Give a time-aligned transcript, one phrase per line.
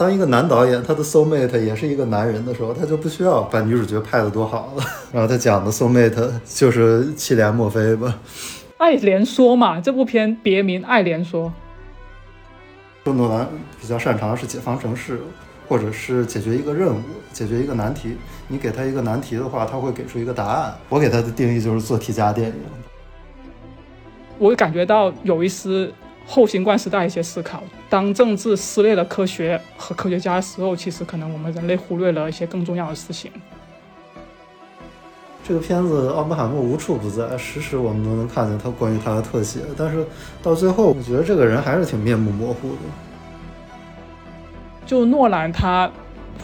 [0.00, 4.82] 当一个男导演，他的 soul mate 也是一个男人的时候，他就不需要把女主角拍的多好了。
[5.12, 8.18] 然后他讲的 soul mate 就是气连墨菲吧，
[8.78, 11.52] 爱莲说嘛，这部片别名爱莲说。
[13.04, 13.46] 说诺兰
[13.78, 15.20] 比较擅长是解方程式，
[15.68, 17.02] 或者是解决一个任务，
[17.34, 18.16] 解决一个难题。
[18.48, 20.74] 你给他一个难题的话，他会给出一个答案。
[20.88, 22.54] 我给他的定义就是做题家电影。
[24.38, 25.92] 我感觉到有一丝
[26.32, 27.60] 后新冠时代一些思考。
[27.88, 33.32] 当政治撕裂了科学和科学家的时候，其实可能我们人类忽略了一些更重要的事情。
[35.42, 39.58] 这个片子奥本海默无处不在，时时我们都能看见他关于他的特写。
[39.76, 40.06] 但是
[40.40, 42.78] 到最后，我觉得这个人还是挺面目模糊的。
[44.86, 45.90] 就诺兰他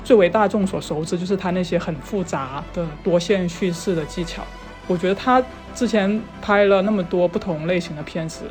[0.02, 4.42] 最为大众所熟知，就是他那些很复杂的多线叙事的技巧。
[4.88, 5.40] 我觉得他
[5.76, 8.46] 之前拍了那么多不同类型的片子。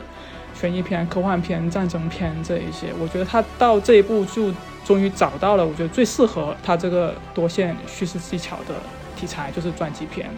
[0.59, 4.51] 悬疑片、科幻片、战争片这一些，我觉得他到这一步就
[4.85, 8.73] 终于找到了，我觉得最适合他这个多线叙事技巧的
[9.15, 10.29] 题材，就是传记片。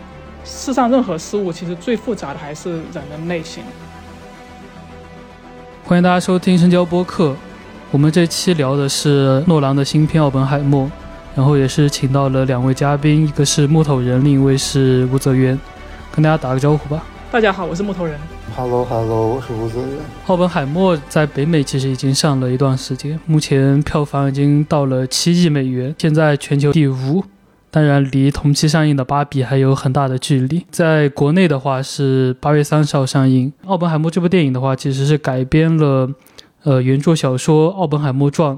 [0.44, 3.64] 世上任何事物，其实最复杂的还是人的内心。
[5.84, 7.36] 欢迎大家收听深交播客，
[7.92, 10.86] 我们这期聊的是诺兰的新片《奥本海默》，
[11.36, 15.60] 然后也是请到了两位嘉宾，一个是木头人，另一位是吴泽渊，
[16.12, 17.04] 跟大家打个招呼吧。
[17.32, 18.37] 大家好，我是木头人。
[18.56, 19.98] Hello，Hello，我是吴泽源。
[20.26, 27.23] 奥本海默在北美其实已经上了一段时间，目前票房已经到了七亿美元，现在全球第五。
[27.70, 30.66] 当然，离同期上映的《芭比》还有很大的距离。
[30.72, 33.52] 在国内的话是八月三十号上映。
[33.66, 36.09] 奥本海默这部电影的话，其实是改编了
[36.64, 38.56] 呃原著小说《奥本海默传》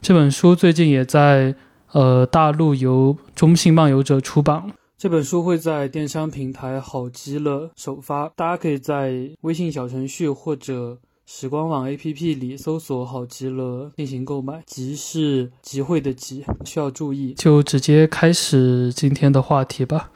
[0.00, 1.54] 这本书，最近也在
[1.92, 4.62] 呃大陆由中信漫游者出版。
[5.00, 14.60] 这本书会在电商平台好极了首发，大家可以在微信小程序或者时光网 APP 里搜索“好极了”进行购买。
[14.66, 17.32] 集是集会的集，需要注意。
[17.34, 20.10] 就直接开始今天的话题吧。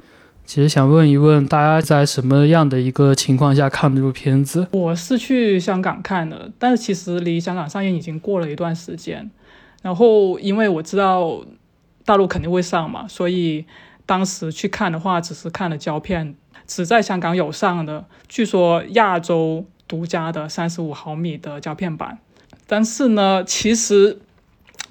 [0.44, 4.66] 其实想问一问大家，在什么样的一个情况下看这部片子？
[4.72, 9.30] 我是去香港看的，但是其实离香港上映已经过了一段时间。
[9.80, 11.40] 然后因为我知道
[12.04, 13.64] 大陆肯定会上嘛，所以。
[14.04, 16.34] 当时去看的话，只是看了胶片，
[16.66, 22.18] 只在香港有上的，据说亚洲独家的三十五毫米的胶片版。
[22.66, 24.18] 但是呢，其实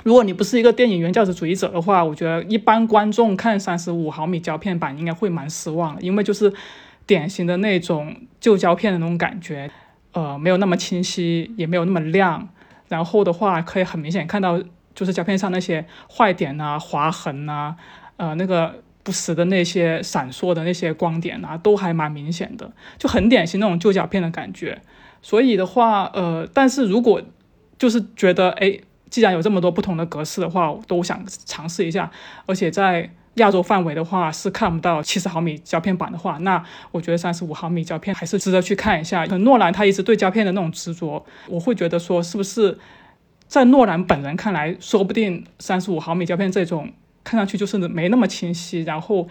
[0.04, 6.54] 如果你不是一个电影原教旨主义者的话，我觉得一般观众看三十五毫米胶片版应该会蛮失望，因为就是
[7.06, 9.70] 典型的那种旧胶片的那种感觉，
[10.14, 12.48] 呃，没有那么清晰，也没有那么亮。
[12.88, 14.62] 然后的话，可以很明显看到
[14.96, 17.76] 就是胶片上那些坏点啊、划痕啊，
[18.18, 18.82] 呃，那个。
[19.04, 24.82] 不时的那些闪烁的那些光点啊，都还蛮明显的，就很典型那种旧胶片的感觉。
[25.22, 27.22] 所以的话，呃，但是如果
[27.78, 28.80] 就是觉得，哎，
[29.10, 32.12] 既然有这么多不同的格式的话，我都想尝试一下，
[32.46, 39.26] 而且在亚洲范围的话是看不到七十毫米胶片版的话，那我觉得三十五毫米胶片还是值得去看一下。
[39.26, 42.78] 可诺兰他一直对胶片的那种执着，我会觉得说，是不是
[43.48, 46.92] 在诺兰本人看来，说不定三十五毫米胶片这种。
[47.24, 49.28] 看上去就是没那么清晰，然后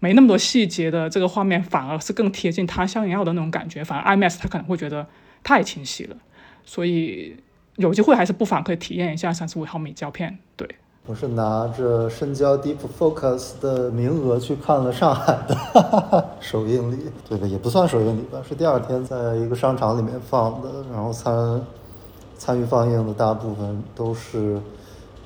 [0.00, 3.82] 没那么多细节的这个画面，反而是更贴近他想要的那种感觉。
[3.82, 5.06] 反而 IMAX 他可能会觉得
[5.42, 6.16] 太清晰了，
[6.64, 7.36] 所以
[7.76, 10.38] 有机会还是不妨可以体验一下三十五毫米胶片。
[10.56, 10.68] 对，
[11.06, 21.62] 我是拿着深交 Deep Focus 的名额去看了上海的首映礼，对的，也不算首映礼吧，是第二天在一个商场里面放的，然后参
[22.36, 24.60] 参与放映的大部分都是。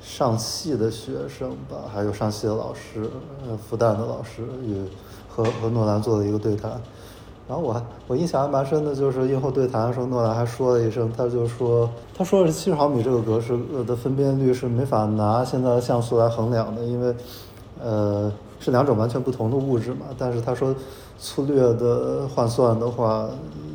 [0.03, 3.09] 上戏的学生吧，还有上戏的老师，
[3.48, 4.76] 呃，复旦的老师也
[5.28, 6.70] 和和诺兰做了一个对谈。
[7.48, 17.14] 然后我还我印象还蛮深的，就是映后对谈的时候，诺兰还说了一声，他就说，他说是七十毫米这个格式的分辨率是没法拿现在的像素来衡量的，因为
[17.82, 20.06] 呃是两种完全不同的物质嘛。
[20.19, 20.75] 但是他说
[21.19, 23.26] 粗略的换算的话，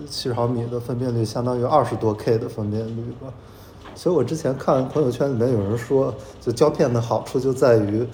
[0.07, 3.33] 七十毫米的分辨率相当于二十多 K 的分辨率吧。
[3.95, 8.05] 所以我之前看朋友圈里面有人说，就胶片的好处就在于，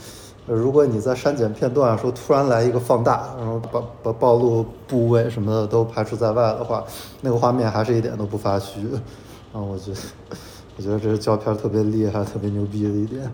[0.46, 6.84] 如果你在删减片段时候突然来一个放大，然后把把暴露部位什么的都排除在外的话，
[7.22, 8.82] 那个画面还是一点都不发虚。
[9.54, 9.98] 然后我觉得，
[10.78, 13.32] 我觉得这是胶片特别厉害、特别牛逼的一点。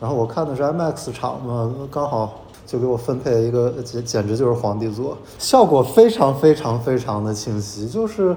[0.00, 8.36] 然后我看的是 IMAX 场嘛，刚好就给我分配了一个简简直就是皇帝座，效果非常非常非常的清晰，就是。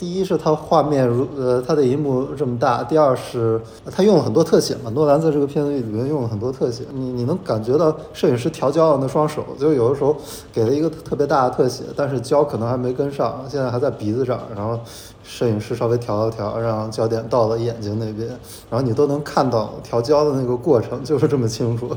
[0.00, 3.60] 第一是它画面如呃它的银幕这么大，第二是
[3.94, 4.90] 它用了很多特写嘛。
[4.94, 10.16] 诺兰在这个片子里面用了很多特写，你你能感觉到摄影师调焦的那双手，就有的时候
[10.50, 14.80] 给了一个特别大的特写，但是焦可能还没跟上，现在还在鼻子上，然后
[15.22, 18.26] 摄影师稍微调了调，让焦点到了眼睛那边，
[18.70, 21.94] 然后你都能看到调焦的那个过程，就是这么清楚。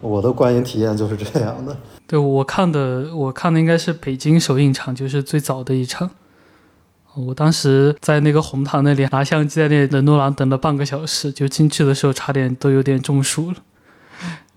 [0.00, 1.76] 我的观影体验就是这样的。
[2.06, 6.08] 对我看的，我看的应该是北京首映场，就是最早的一场。
[7.14, 13.56] 我当时在那个红毯那里拿相机在那等诺兰等了半个小时，就进去的时候差点都有点中暑了。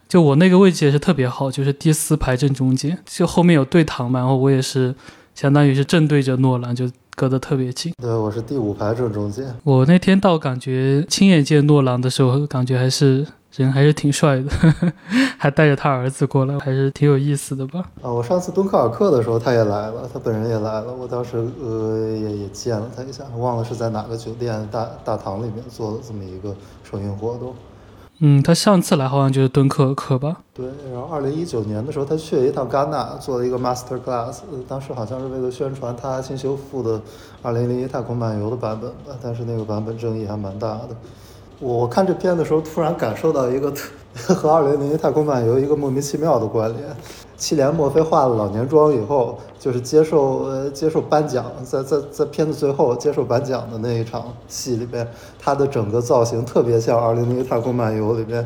[0.08, 4.96] 就我那个位置也是特别好，就是第四排正中间，就后面有对堂嘛，然后我也是
[5.34, 7.94] 相当于是正对着诺兰，就隔得特别近。
[8.02, 9.46] 对，我是第五排正中间。
[9.64, 13.26] 我那天倒感觉亲眼见诺兰的时候，感觉还是。
[13.64, 14.50] 人还是挺帅的，
[15.38, 17.86] 还带着他儿子过来，还是挺有意思的吧？
[18.02, 27.54] 啊，我上次敦刻尔克的时候他也来了，他本人也来了，我当时呃也也见了他一下，忘了是在哪个酒店大大堂里面做的这么一个首映活动。
[28.20, 30.38] 嗯，他上次来好像就是敦刻尔克吧？
[30.54, 37.02] 对，然后二零一九年的时候他去了一趟戛纳，做了一个 master class，当时好像是为了宣传他新修复的
[37.42, 40.90] 二零零一太空漫游的版本吧，但是那个版本争议还蛮大的。
[41.60, 43.72] 我看这片的时候，突然感受到一个
[44.28, 46.84] 和《二零零一太空漫游》一个莫名其妙的关联。
[47.38, 55.06] 七连墨菲化了老年妆以后，就是接受呃接受颁奖，在在在片子最后接受颁奖的那一场戏里边，
[55.38, 58.46] 他的整个造型特别像《二零零一太空漫游》里边，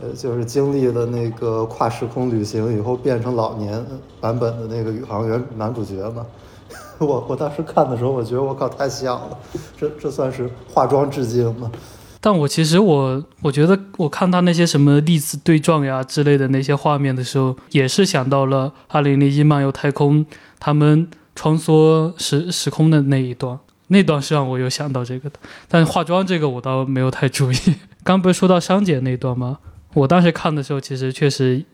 [0.00, 3.84] 呃，就是经历了那个跨时空旅行以后变成老年
[4.20, 6.24] 版本的那个宇航员男主角嘛。
[6.98, 9.38] 我我当时看的时候，我觉得我靠太像了，
[9.76, 11.70] 这这算是化妆致敬吗？
[12.20, 20.24] 但我其实我我觉得我看他那些什么粒子对撞呀之类的那些画面的时候，也是想到了《二零零一漫游太空》
[20.58, 25.38] 他们穿梭时时空的那一段，那段是让我有想到这个的。
[25.68, 27.56] 但化妆这个我倒没有太注意。
[28.02, 29.58] 刚不是说到商姐那段吗？
[29.94, 31.64] 我当时看的时候，其实确实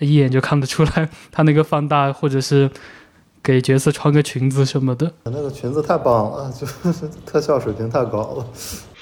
[0.00, 2.70] 一眼就看得出来， 他那个放大或者是
[3.42, 5.12] 给角色穿个裙子什么的。
[5.24, 6.66] 那个裙子太棒了， 就
[7.24, 8.46] 特效水平太高了。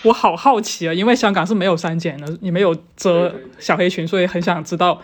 [0.05, 5.01] 我好好奇啊，因为香港是没有删减的，你没有遮小黑裙，所以很想知道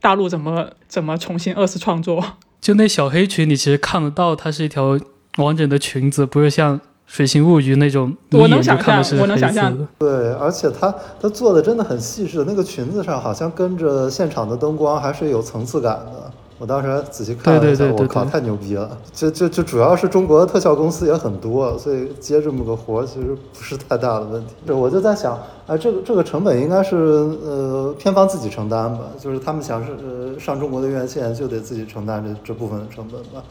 [0.00, 2.22] 大陆怎么怎么重新二次创作。
[2.60, 4.98] 就那小黑裙，你其实看得到，它是一条
[5.38, 8.16] 完整的裙子，不是像《水形物语》那种。
[8.32, 9.86] 我能想象，我能想象。
[9.98, 16.32] 对，而且它它做的真的很细致，那个裙子上好像跟着现场的灯光还是有层次感的。
[16.58, 18.96] 我当时仔细看了一下，我靠，太牛逼了！
[19.12, 24.54] 就就就主要是中国的特效公司也很多，所以接这么个活其实不是太大的问题。
[24.64, 29.00] 对我就在想，哎，这个这个成本应该是呃片方自己承担吧？
[29.20, 33.44] 就是他们想是呃上中国的院线就得自己承担这这部分的成本吧？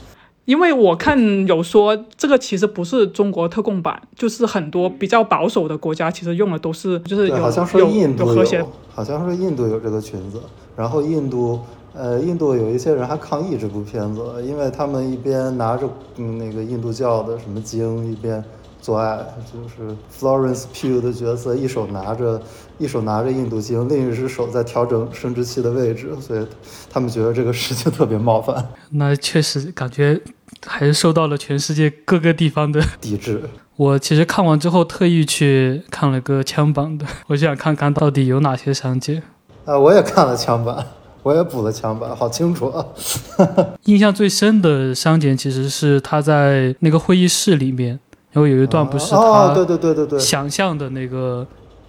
[0.45, 10.41] 因为我看有说这个其实不是中国特供版，就是很多比较保守的国家其实用的都是就是有好像说印度有，好像说印度有这个裙子，
[10.75, 11.59] 然后印度。
[11.97, 18.43] 呃，印度有一些人还抗议这部片子，因为他们一边拿着嗯那个印度教的什么经，一边
[18.81, 22.41] 做爱，就是 Florence Pugh 的角色一手拿着
[22.77, 26.45] 一手拿着印度经，另一只手在调整生殖器的位置，所以
[26.91, 28.67] 他们觉得这个事情特别冒犯。
[28.91, 30.21] 那确实感觉
[30.65, 33.41] 还是受到了全世界各个地方的抵制。
[33.77, 39.23] 我其实看完之后特意去看了个枪版的，我就想看看到底有哪些删减。
[39.63, 40.85] 啊，我也看了枪版。
[41.25, 42.85] 我也补了枪版，好清楚啊！
[43.85, 47.99] 印象最深的删减其实是他在那个会议室里面，
[48.31, 51.43] 然后有一段不是他对对对对对想象的那个，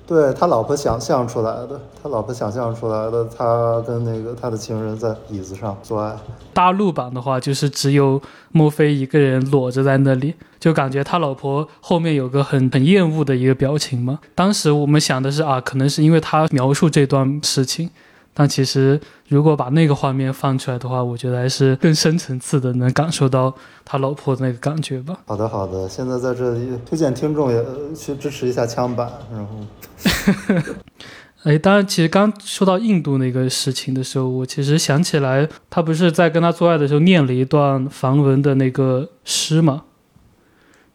[0.06, 6.16] 对他老婆想象出来的，他老婆想象出来的，他跟那个他的情人在椅子上做爱。
[6.54, 8.18] 大陆版的话就是只有
[8.52, 14.18] 墨菲一个人裸着在那里，就感觉他老婆后面有个很很厌恶的一个表情嘛。
[14.34, 17.90] 当时我们想的是啊，可能是因为他描述这段事情。
[18.38, 23.52] 但其实，如果把那个画面放出来的话，我觉得还是更深层次的，能感受到
[23.84, 25.18] 他老婆的那个感觉吧。
[25.26, 25.88] 好的，好的。
[25.88, 30.62] 现在在这里推荐听众也去支持一下枪版，然后。
[31.42, 39.82] 哎，当然，其实刚说到印度那个事情的时候，我其实想起来，他不是在跟他做爱的时候念了一段梵文的那个诗吗？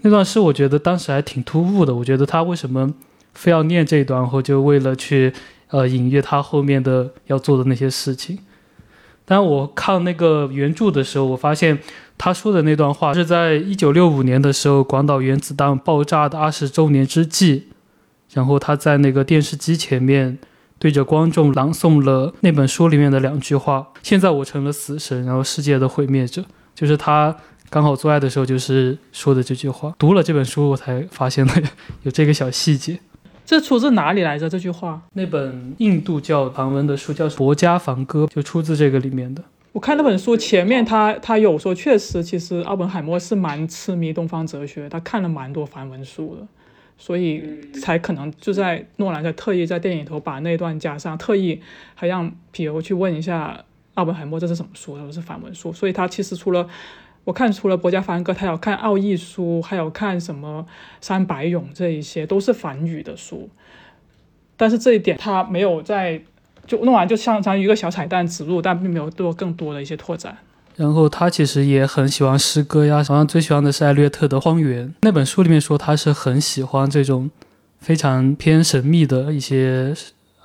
[0.03, 1.95] 那段诗我觉得当时还挺突兀的。
[1.95, 2.93] 我觉得他为什么
[3.33, 5.33] 非要念这一段，后就为了去。
[5.71, 8.39] 呃，隐约他后面的要做的那些事情，
[9.25, 11.79] 但我看那个原著的时候，我发现
[12.17, 17.69] 他说的那段话是在一九六五年的时候，广岛原子弹爆炸的二十周年之际，
[18.33, 20.37] 然后他在那个电视机前面
[20.77, 26.43] 对着观众朗诵了那本书里面的两句话：“现在我成了死神，然后世界的毁灭者。”
[26.75, 27.35] 就是他
[27.69, 29.93] 刚好做爱的时候就是说的这句话。
[29.97, 31.53] 读了这本书，我才发现了
[32.03, 32.99] 有这个小细节。
[33.51, 34.48] 这出自哪里来着？
[34.48, 35.01] 这句话？
[35.12, 39.43] 那本印度教梵文的书叫《博家梵歌》，就出自这个里面的。
[39.74, 46.48] 我看那本书前面，他他有说，确实，其实奥本海默是蛮痴迷东方哲学，他看了蛮多梵文书的，
[46.98, 47.43] 所以
[47.81, 51.62] 才可能就在诺兰在特意在电影头把那段加上，特意
[51.93, 53.62] 还让皮尤去问一下
[53.96, 56.65] 奥本海默这是什么书，他说是梵文书，所以他其实除了
[57.23, 60.65] 我看除了博家凡歌，他有看奥义书，还有看什么
[60.99, 63.49] 三白勇这一些都是梵语的书，
[64.57, 66.21] 但是这一点他没有在。
[66.67, 70.37] 就弄完就相当于一个小彩蛋植入，但并没有做更多的一些拓展。
[70.77, 77.29] 然后他其实也很喜欢诗歌呀，好像最喜欢的是艾略特的《荒原》那本书里面说他是很喜欢这种
[77.79, 79.93] 非常偏神秘的一些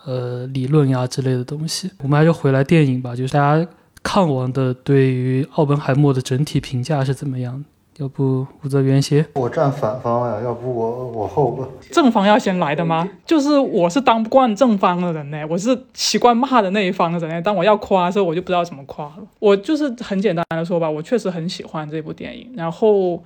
[0.05, 1.91] 呃理论呀之类的东西。
[1.99, 3.69] 我们还是回来电影吧，就是大家
[4.07, 7.65] 看完的对于奥本海默的整体评价是怎么样的？
[7.97, 11.67] 要不武则元先，我站反方呀，要不我我后吧。
[11.91, 13.11] 正方要先来的吗？
[13.25, 17.43] 就是我是当不惯正方的人呢，我是习惯骂的那一方的人呢。
[17.43, 19.27] 当我要夸的时候，我就不知道怎么夸了。
[19.41, 22.53] 我就是很简单的说吧，我确实很喜欢这部电影。
[22.55, 23.25] 然后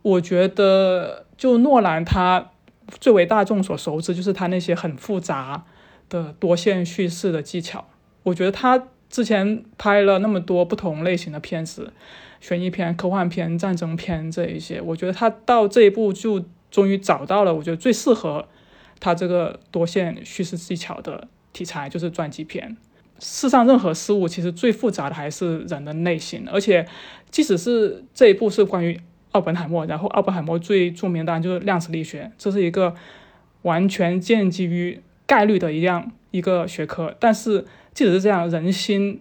[0.00, 2.52] 我觉得，就诺兰他
[3.00, 5.64] 最为大众所熟知，就是他那些很复杂
[6.08, 7.84] 的多线叙事的技巧。
[8.22, 8.80] 我觉得他
[9.12, 11.92] 之前拍了那么多不同类型的片子。
[12.40, 18.48] 悬疑片、科幻片、战争片这一些，我觉得他到这一步就终于找到了，我觉得最适合
[18.98, 22.76] 他这个多线叙事技巧的题材，就是传记片。
[23.20, 26.84] 世上任何事物其实最复杂的还是人的内心，而且
[27.30, 29.00] 即使是这一部是关于
[29.30, 32.96] 奥本海默，然后奥本海默最著名的当然就是量子力学，这是一个
[33.62, 37.14] 完全建基于概率的一样一个学科。
[37.20, 37.64] 但是
[37.94, 39.20] 即使是这样，人心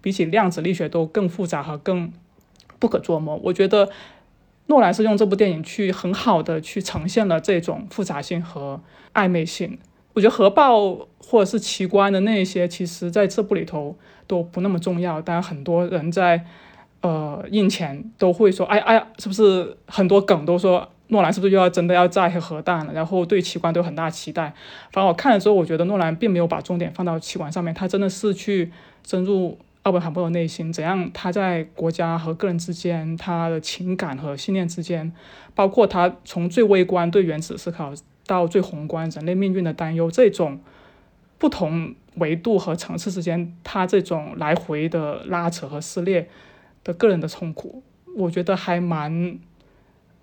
[0.00, 2.12] 比起量子力学都更复杂和更。
[2.78, 3.90] 不可捉摸，我觉得
[4.68, 8.80] 诺兰是用这部电影去很好的去呈现了这种复杂性和
[9.12, 9.78] 暧昧性。
[10.14, 15.20] 我觉得核爆或者是奇观的那些，其实在这部里头都不那么重要。
[15.20, 16.46] 当然，很多人在
[17.02, 24.52] 呃印前都会说：“哎哎呀，是不是很多梗都说诺兰是不是又要真的要炸核弹了？”然后对奇观都有很大期待。
[24.90, 28.72] 反正我看了之后，我觉得诺兰并没有把重点放到奇观上面，他真的是去
[29.06, 29.58] 深入。
[29.82, 31.10] 奥本海默的内心怎样？
[31.14, 35.10] 他在国家和个人之间，他的情感和信念之间，
[35.54, 37.90] 包括他从最微观对原子思考
[38.26, 40.60] 到最宏观人类命运的担忧，这种
[41.38, 46.28] 不同维度和层次之间，他这种来回的拉扯和撕裂
[46.84, 47.82] 的个人的痛苦，
[48.18, 49.38] 我觉得还蛮，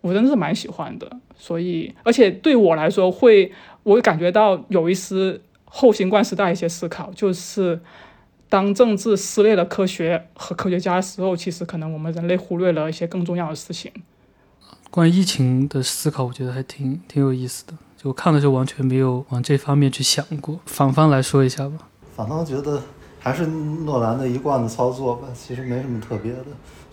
[0.02, 1.10] 我真的是蛮喜欢的。
[1.38, 3.52] 所以，而且对我来说，会
[3.84, 7.80] 我会感觉到有一丝后新冠时代一些思考，就是。
[8.50, 13.92] 当政治撕裂了科学和科学家的时候，其实可能我们人类忽略了一些更重要的事情。
[14.90, 17.74] 关于疫情的思考，我觉得还挺挺有意思的。
[17.98, 20.58] 就看的时候完全没有往这方面去想过。
[20.66, 21.90] 反方来说一下吧。
[22.16, 22.82] 反方觉得
[23.20, 26.46] 还是诺兰的一贯的操作吧，其实没什么特别的。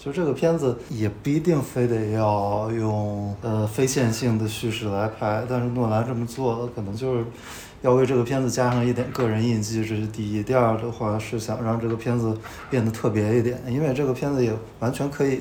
[0.04, 7.24] 就这个片子也不一定非得要用呃非线性的叙事来拍，但是诺兰这么做，可能就是。
[7.82, 10.42] 要为这个片子加上一点个人印记，这是第一。
[10.42, 12.34] 第二的话是想让这个片子
[12.70, 15.40] 变得特别一点，因为这个片子也完全可以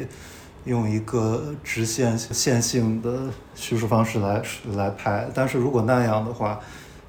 [0.65, 4.43] 用一个直线线性的叙述方式来
[4.75, 5.25] 来拍。
[5.33, 6.59] 但是如果那样的话，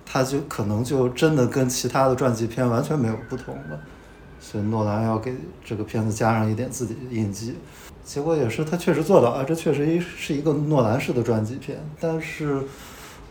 [0.06, 3.80] 它就可能就真的跟其他的传记片完全没有不同了。
[4.54, 5.34] 所以诺兰要给
[5.64, 7.56] 这个片子加上一点自己的印记，
[8.04, 12.62] 结果也是他确实做到了，这确实是一个诺兰式的传记片，但是。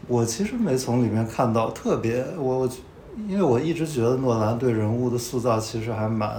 [0.06, 2.68] 我其实没从里面看到特别我，
[3.25, 6.30] 因为我一直觉得诺兰对人物的塑造其实还蛮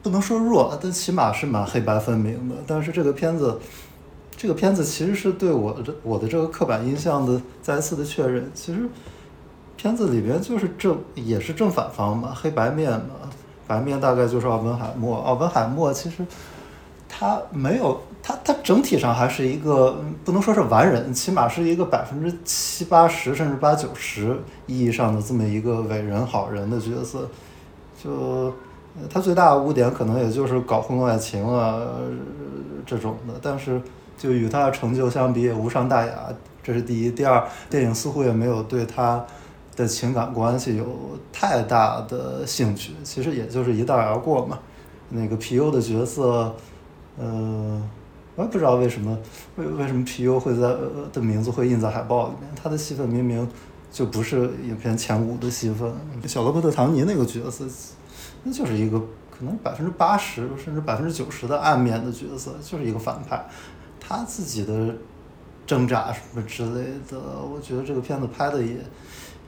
[0.00, 2.54] 不能说弱，但起码是蛮黑白分明的。
[2.68, 3.58] 但是这个片子，
[4.36, 8.48] 这个片子其实是对我的我的这个刻板印象的再次的确认。
[8.54, 8.88] 其实
[9.76, 13.19] 片子里面就是正也是正反方嘛，黑白面嘛，
[13.70, 15.16] 白面大概就是奥本海默。
[15.18, 16.26] 奥本海默其实
[17.08, 18.00] 他没有。
[18.22, 19.96] 他他整体上还是一个
[20.26, 24.36] 不能说是完人，起码是一个百分之七八十甚至八九十
[24.66, 27.26] 意义上的这么一个伟人好人的角色。
[27.96, 28.52] 就
[29.08, 31.80] 他最大的污点可能也就是搞婚外情啊
[32.84, 33.80] 这种的，但是
[34.18, 36.12] 就与他的成就相比也无伤大雅，
[36.62, 37.10] 这是第一。
[37.10, 39.24] 第二，电影似乎也没有对他
[39.76, 40.86] 的情感关系有
[41.32, 44.58] 太大的兴趣，其实也就是一带而过嘛。
[45.08, 46.54] 那个皮尤的角色，
[47.18, 47.88] 嗯。
[48.36, 49.18] 我也不知道为什么，
[49.56, 52.48] 为为什么皮尤会在呃的名字会印在海报里面？
[52.54, 53.46] 他的戏份明明
[53.90, 55.92] 就不是影片前五的戏份。
[56.26, 57.66] 小罗伯特·唐尼那个角色，
[58.44, 58.98] 那就是一个
[59.30, 63.44] 可能百分之八十甚至百分之九十的暗面的角色，就是一个反派。
[63.98, 64.94] 他自己的
[65.66, 68.76] 挣扎什么之类的，我觉得这个片子拍的也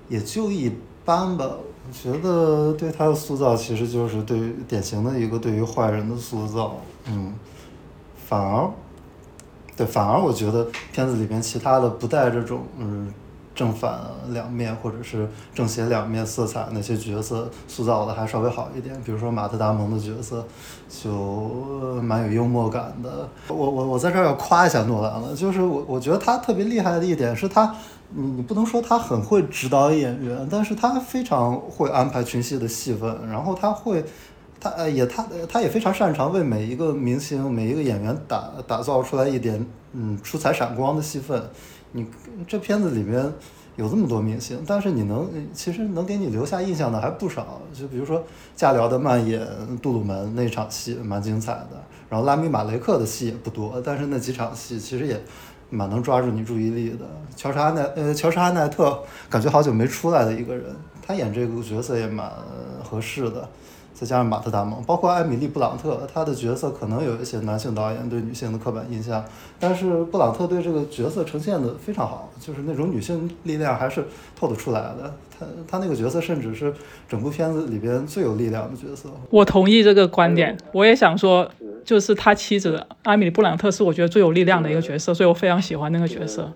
[0.08, 0.72] 也就一
[1.04, 1.44] 般吧。
[1.46, 7.32] 我觉得对他的塑造其实就是对典型的一个对于坏人的塑造，嗯，
[8.16, 8.70] 反而，
[9.76, 13.12] 对，反而我觉得片子里面其他的不带这种嗯。
[13.54, 18.98] 正反两面，或者是正邪两面色彩，那些角色塑造的还稍微好一点。
[19.04, 20.42] 比如说马特·达蒙的角色，
[20.88, 23.28] 就蛮有幽默感的。
[23.48, 27.76] 我我我在这儿要夸一下诺兰了，就是我我觉得他特别厉害的一点是他，
[28.14, 34.04] 你你不能说他很会指导演员，但是他非常会安排群戏的戏份，然后他会，
[34.60, 41.42] 他呃也他他也非常擅长为每一个明星、每一个演员打打造出来一点嗯出彩闪光的戏份。
[41.92, 42.06] 你
[42.48, 43.32] 这片子里面
[43.76, 47.60] 有这么多明星，但是你能其实能给你留下印象的还不少。
[47.74, 48.24] 就比如说
[48.56, 49.46] 加辽的扮演
[49.82, 55.22] 杜鲁门那场戏蛮精彩的，然后拉米马雷克的戏也不多，但是那几场戏其实也
[55.72, 57.06] 蛮能抓住你注意力的。
[57.34, 60.64] 乔查奈呃乔查奈特感觉好久没出来的一个人，
[61.04, 62.30] 他演这个角色也蛮
[62.84, 63.48] 合适的。
[63.94, 69.24] 再加上马特·达蒙，包括艾米丽·布朗特，她的角色可能有一些男性导演对女性的刻板印象，
[69.60, 75.14] 但是布朗特对这个角色呈现的非常好，就是那种女性力量还是透得出来的。
[75.38, 76.74] 她她那个角色甚至是
[77.08, 79.08] 整部片子里边最有力量的角色。
[79.30, 81.48] 我同意这个观点，我也想说，
[81.84, 86.52] 就是他妻子艾米丽·布朗特是我觉得最有力量的一个角色，所以我非常喜欢那个角色。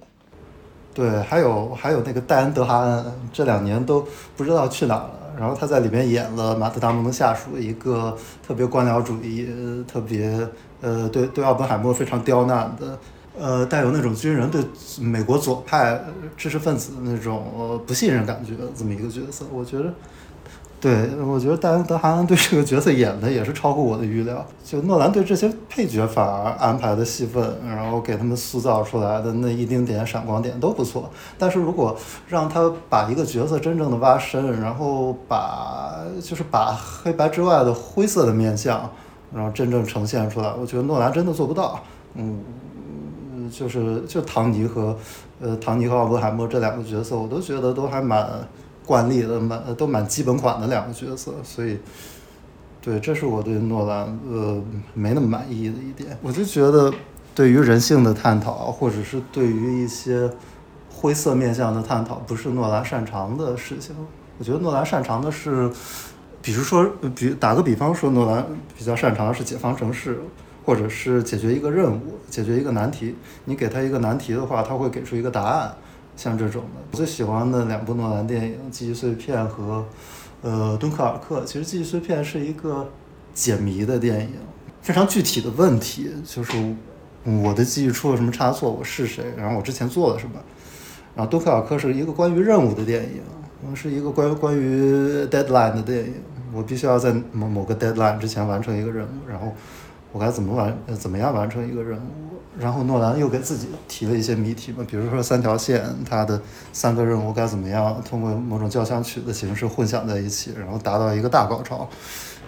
[0.94, 4.06] 对，还有还有那个戴恩·德哈恩，这两年都
[4.36, 5.10] 不知道去哪了。
[5.38, 8.16] 然后他在里面演了马特·达蒙的下属，一个
[8.46, 9.46] 特别官僚主义、
[9.86, 10.48] 特别
[10.80, 12.98] 呃对对奥本海默非常刁难的，
[13.38, 14.62] 呃带有那种军人对
[14.98, 16.00] 美国左派
[16.36, 19.92] 知识分子的那种不信任感觉这么一个角色，我觉得。
[20.78, 24.44] 对，我觉得戴恩·德哈恩对这个角色演的也是超乎我的预料。
[24.62, 31.10] 就诺兰对这些配角反而安排的戏份，然后给他们塑造出来的那一丁点闪光点都不错。
[31.38, 31.96] 但是如果
[32.28, 38.88] 让他把一个角色真正的挖深，然后把就是把黑白之外的灰色的面相，
[39.34, 41.80] 然后真正呈现出来，我觉得诺兰真的做不到。
[42.14, 42.38] 嗯，
[43.50, 44.94] 就是就唐尼和
[45.40, 48.28] 呃唐尼和奥本海默这两个角色，我都觉得都还蛮。
[48.86, 51.76] 惯例的蛮都蛮基本款的两个角色，所以，
[52.80, 54.62] 对，这是我对诺兰呃
[54.94, 56.16] 没那么满意的一点。
[56.22, 56.94] 我就觉得，
[57.34, 60.30] 对于人性的探讨，或者是对于一些
[60.88, 63.94] 灰色面向的探讨，不是诺兰擅长的事情。
[64.38, 65.68] 我觉得诺兰擅长的是，
[66.40, 68.46] 比如说，比打个比方说，诺兰
[68.78, 70.20] 比较擅长的是解放城市，
[70.64, 73.16] 或者是解决一个任务，解决一个难题。
[73.46, 75.74] 你给他一个难题的话，他会给出一个答案。
[76.16, 79.84] 像这种的，我最喜欢的两部诺兰电影《记忆碎片》和
[80.42, 81.40] 呃《敦刻尔克》。
[81.44, 82.88] 其实《记忆碎片》是一个
[83.34, 84.32] 解谜的电影，
[84.80, 86.74] 非常具体的问题，就是
[87.24, 90.34] 我的记忆出了什么差错，我是谁，然后我之前做了什么。
[91.14, 96.14] 然后《敦刻尔克》是一个关于任务的电影，是一个关于关于 deadline 的电影，
[96.52, 99.52] 我必须要在某某个 deadline 之前完成一个任务，然后
[100.12, 102.25] 我该怎么完，怎么样完成一个任务。
[102.58, 106.40] 然后诺兰又给自己提了一些谜题嘛，比如说三条线，它的
[106.72, 111.86] 三个任务该怎么样通过某种交响曲的形式混响在一起，然后达到一个大高潮。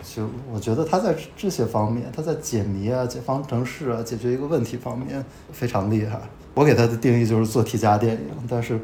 [0.02, 6.18] 就我觉得他在这些方面，他在解谜啊、解方程式啊、解决一个问题方面非常厉害。
[6.54, 8.80] 我给他的定义就是做题家电影，但是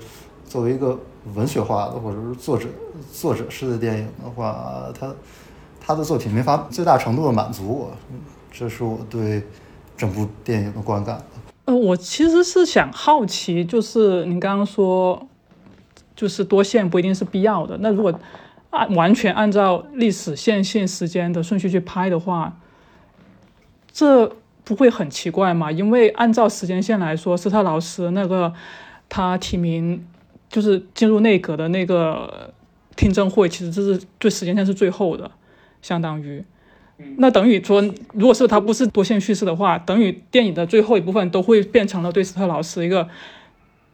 [0.46, 0.98] 作为一个
[1.34, 2.68] 文学化的或者是作者
[3.10, 5.12] 作者式的电影的话，他
[5.80, 7.90] 他的作品没法最大程度的满足我，
[8.52, 9.42] 这是我对。
[9.96, 11.22] 整部电影的观感。
[11.66, 15.26] 呃，我其实是想好奇，就是您刚刚说，
[16.14, 17.78] 就是多线不一定是必要的。
[17.80, 18.12] 那如果
[18.70, 22.58] 按完全按照历史线性时间的顺序去拍的话，
[23.92, 25.70] 这不会很奇怪吗？
[25.72, 28.52] 因为按照时间线来说，斯特劳斯那个
[29.08, 30.06] 他提名
[30.50, 32.52] 就是进入内阁的那个
[32.96, 35.30] 听证会，其实这是对时间线是最后的，
[35.80, 36.44] 相当于。
[37.16, 43.08] 那等于说，如果是它不是多线叙事的话，等于电影的最后一部分都会变成了对斯特劳斯一个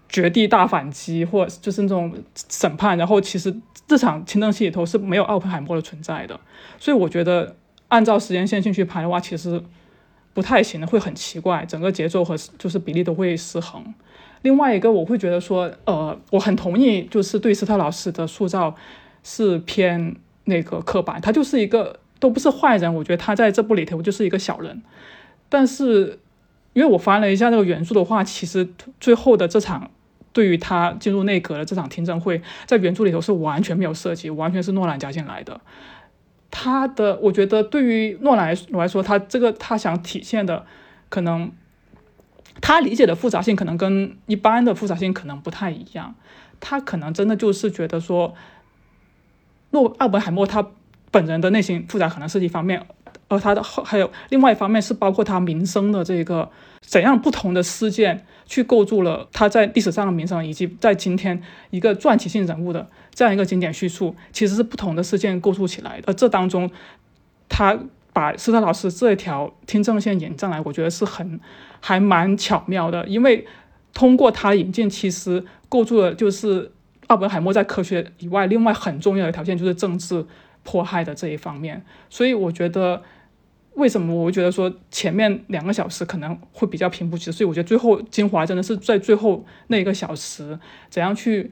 [0.07, 2.13] 绝地大反击，或就是那种
[2.51, 2.99] 审判。
[2.99, 3.55] 然后其实
[3.87, 6.39] 这场清正戏里头是没有奥本海默的存在的，
[6.79, 7.57] 所以我觉得
[7.89, 9.63] 按照时间线性去拍的话，其实
[10.35, 13.83] 不太行，会很奇怪，整个节奏和就是比例都会失衡。
[14.43, 18.75] 另外一个，我会觉得说，呃，我很同意，就是对斯特劳斯的塑造
[19.23, 21.99] 是偏那个刻板，他就是一个。
[22.21, 24.83] 都不是坏人，我觉得他在这部里头就是一个小人。
[25.49, 26.21] 但是，
[26.75, 28.69] 因为我翻了一下那个原著的话，其实
[29.01, 29.91] 最后的这场
[30.33, 35.61] 对于他进入内阁的这场听证会，在原著里头是完全没有涉及，完全是诺兰加进来的。
[36.53, 40.67] 他的，我觉得对于诺兰来说，他这个他想体现的
[41.09, 41.51] 可能
[42.61, 46.15] 他理解的复杂性可能跟一般的复杂性可能不太一样，
[46.61, 48.35] 他可能真的就是觉得说，
[49.71, 50.71] 诺奥本海默他
[51.11, 52.85] 本人的内心复杂可能是一方面，
[53.29, 66.71] 而他的后还有另外一方面是包括他名声的这个怎样不同的事件去构筑了他在历史上的名声，以及在今天一个传奇性人物的这样一个经典叙述，其实是不同的事件构筑起来的，而这当中
[67.49, 67.79] 他。
[68.13, 71.39] 把斯特劳斯这一条听证线引上来，我觉得是很
[71.81, 73.47] 还蛮巧妙的，因为
[73.95, 76.73] 通过他引进，其实构筑了就是
[77.07, 80.27] 奥本海默在科学以外另外很重要的条件，就是政治
[80.71, 81.83] 迫害的这一方面。
[82.09, 83.03] 所以我觉得，
[83.75, 91.51] 为什么我觉得说前面两个小时可能会比较平铺直叙，所以我觉得最后精华真的是在最后那一个小时，怎样去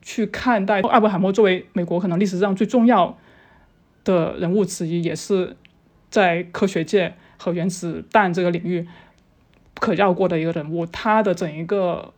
[0.00, 3.18] 去看待奥本海默作为美国可能历史上最重要
[4.04, 5.56] 的人物之一，也是。
[6.08, 8.86] 在科学界和原子弹这个领域
[9.74, 12.14] 不可绕过的一个人物，他的整一个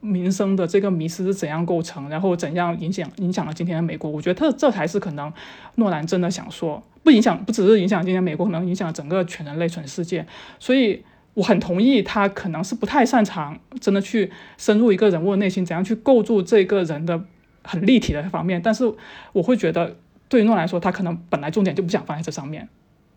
[0.00, 4.10] 民生的这个迷失是怎样构成，然后怎样影响影响了今天的美国？
[4.10, 5.32] 我觉得这这才是可能
[5.74, 10.26] 诺兰真的想说，不影响不只是影响今天美国，可能影响整个全人类全世界。
[10.58, 11.02] 所以
[11.34, 17.20] 我很同意他可能是不太擅长真的去深入一个人物的内心，怎样去构筑这个人的
[17.62, 18.60] 很立体的方面。
[18.62, 18.92] 但是
[19.32, 19.96] 我会觉得，
[20.28, 22.68] 对于诺兰来说，他可能本来重点就不想放在这上面。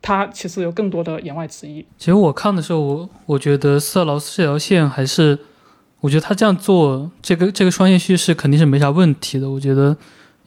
[0.03, 1.85] 他其实有更多的言外之意。
[1.97, 5.37] 其实我看的时候，我我觉得斯特劳斯这条线还是，
[6.01, 9.49] 我觉得他这样做，这个这个双线叙事肯定是没啥问题的。
[9.49, 9.95] 我觉得，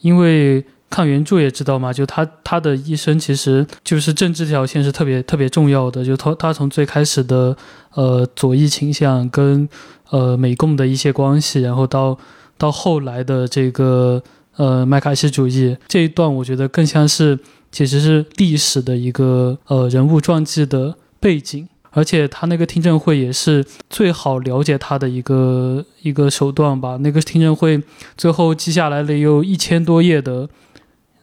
[0.03, 6.05] 因为看原著也知道嘛，就他他的一生其实就是政治这条线是特别特别重要的。
[6.05, 7.57] 就他他从最开始的
[7.95, 9.69] 呃左翼倾向跟
[10.11, 12.19] 呃美共的一些关系，然后到
[12.59, 14.23] 到后来的这个
[14.57, 17.39] 呃麦卡锡主义这一段，我觉得更像是。
[17.75, 26.99] 其实是历史的一个呃人物传记的背景，而且他那个听证会也是最好了解他的一个一个手段吧。
[27.01, 27.83] 那个听证会
[28.17, 30.49] 最后记下来了有一千多页的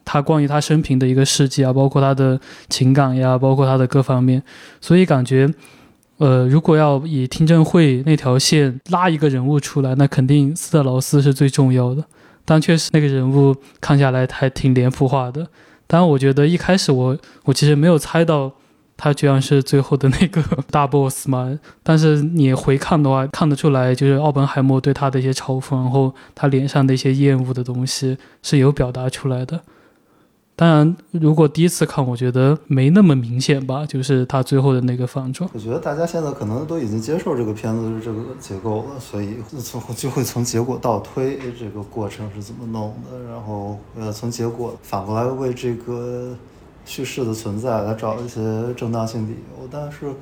[0.04, 4.42] 他关于他生平的一个事迹啊，包括他的情感呀，包括他的各方面。
[4.80, 5.48] 所以感觉，
[6.16, 12.04] 呃，如果要以听证会那条线拉一个人物出来，那肯定斯特劳斯是最重要的。
[12.44, 15.46] 但确实那个人物看下来还挺脸谱化的。
[15.86, 18.50] 但我觉得一开始我我其实没有猜到
[18.96, 21.58] 他居然是最后的那个 大 boss 嘛。
[21.82, 29.60] 但是你回看的话，看得出来就是奥本海默对他的一些嘲讽，然后他脸上的一些厌恶的东西是有表达出来的。
[30.54, 35.48] 当然，如果第一次看，我觉得没那么明显吧，就是他最后的那个反转。
[35.54, 46.36] 我觉得大家现在可能都已经接受这个片子这个结构了，所以从就会从结果倒推这个过程是怎么弄的，然后呃从结果反过来为这个
[46.84, 48.40] 叙事的存在来找一些
[48.74, 49.68] 正当性理由。
[49.70, 50.12] 但是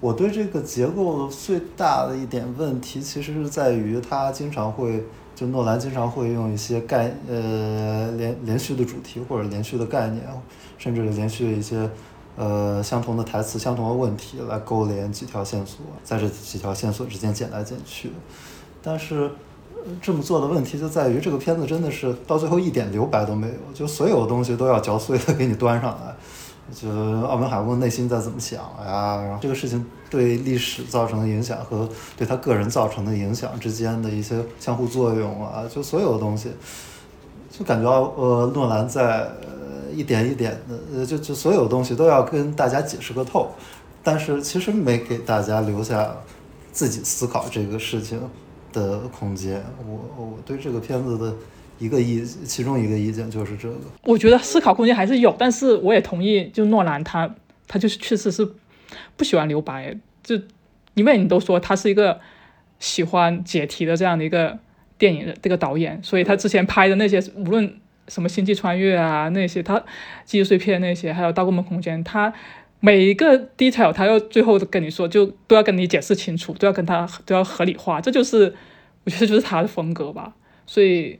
[0.00, 5.04] 我对这个结构最大的一点问题，其实是在于它经常会。
[5.36, 10.24] 就诺兰经常会用一些概呃连连续的主题或者连续的概念，
[10.78, 11.90] 甚至连续一些
[12.38, 18.12] 呃相同的台词、相同的问题来勾连几条线索，在这几条线索之间剪来剪去。
[18.80, 19.30] 但是
[20.02, 26.14] 这么做的问题就在于这个片子真的是到最后一点留白都没有，就所有东西都要嚼碎了给你端上来。
[26.74, 29.22] 就奥本海默内心在怎么想呀？
[29.22, 36.50] 然后这个事情对历史造成的影响和对他个人造成的影响之间的一些相互作用啊，就所有的东西，
[37.56, 39.30] 就感觉呃诺兰在
[39.94, 43.48] 一点一点的呃就就所有东西都要跟大家解释个透，
[44.02, 46.16] 但是其实没给大家留下
[46.72, 48.20] 自己思考这个事情
[48.80, 49.62] 的空间。
[49.88, 51.34] 我我对这个片子的。
[51.78, 53.76] 一个意，其中一个意见就是这个。
[54.04, 57.34] 我觉得思考空间还是有，但是我也同意，就诺兰他
[57.68, 58.50] 他就是确实是
[59.14, 60.40] 不喜欢留白，就
[60.94, 62.18] 因为你都说他是一个
[62.78, 64.58] 喜欢解题的这样的一个
[64.96, 69.84] 电影的这个导演，所以他之前拍的那些无论什么星际穿越啊那些，他
[70.24, 72.32] 记忆碎片那些，还有大公门空间，他
[72.86, 78.54] 每一个 detail 他要最后跟你说，就都要跟你解释清楚，都要跟他都要合理化，这就是
[79.04, 80.34] 我觉得就是他的风格吧，
[80.66, 81.18] 所以。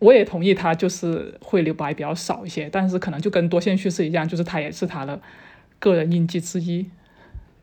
[0.00, 5.20] 我也同意他就是会留白比较少一些，但是可能就跟多线叙事一样，就是他也是他的
[5.80, 6.86] 个人印记之一。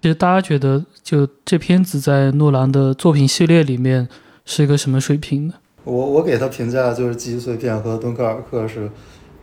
[0.01, 4.09] 其实大家觉得，就这片子在诺兰的作品系列里面
[4.43, 5.53] 是一个什么水平呢？
[5.85, 8.91] 我我给他评价就是《记忆碎片》和《敦刻尔克》是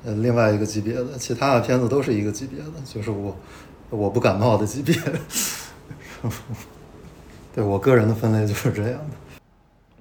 [0.05, 3.35] 呃另外一个级别的，其他的片子都是一个级别的，就是我
[3.93, 4.95] 我不感冒的级别。
[7.55, 9.17] 对我个人的分类就是这样的。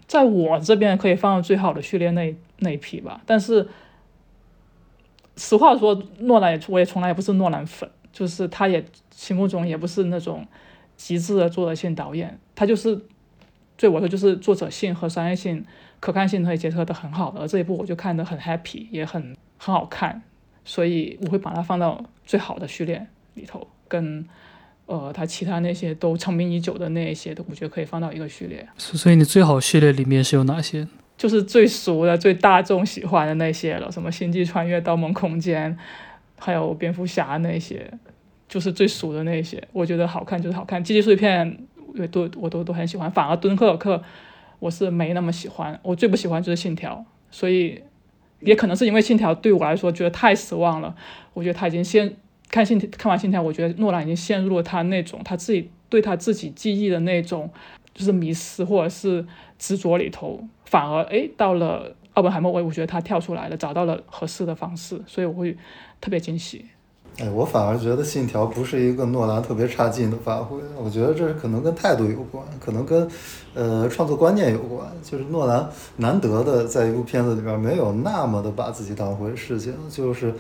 [0.08, 3.68] 在我这边可以放到最好的序列那那一批吧，但是
[5.36, 10.46] 实话说，诺兰也我也从来也不是诺兰粉，就是他也心目中也不是那种
[10.96, 13.02] 极致的作者性导演，他就是
[13.76, 15.66] 对我说就是作者性和商业性、
[16.00, 20.22] 可看性可以结合的很好的，而这一部我就看得很 happy，也很很好看，
[20.64, 24.26] 所以我会把它放到最好的序列里头，跟
[24.86, 28.66] 呃他其他那些都成名已久的那一些的，我觉得可以放到一个序列。
[28.78, 30.88] 所所以你最好序列里面是有哪些？
[31.18, 35.72] 就是最熟的、最大众喜欢的那些了，什么《星际穿越》《盗梦空间》，
[36.40, 37.92] 还有蝙蝠侠那些，
[38.50, 39.62] 就是最熟的那些。
[39.72, 41.60] 我觉得好看就是好看，《机器碎片》
[42.02, 43.98] 也都我都都很喜欢，反而《敦刻尔克》
[44.58, 46.96] 我是没那么喜欢，我最不喜欢就是《信条》，
[47.30, 47.84] 所以
[48.40, 50.96] 也可能是因为《信条》对我来说觉得太失望了。
[51.34, 52.16] 我觉得他已经先
[52.52, 57.50] 看信看完《信条》，我觉得诺兰已经陷入了他那种他自己对他自己记忆的那种
[57.94, 59.26] 就是迷失或者是
[59.58, 60.40] 执着里头。
[60.66, 65.58] 反而哎，到了奥本海默，我我觉得他跳出来了，找到了合适的方式，所以我会
[66.00, 66.66] 特别惊喜。
[67.20, 73.06] 哎，我反而觉得《信条》不是一个诺兰特别差劲的发挥，我觉得这可能跟态度有关，可能跟
[73.54, 74.88] 呃创作观念有关。
[75.04, 80.34] 就是诺兰难得的在一部片子里边没有那么的把自己当回事情，就是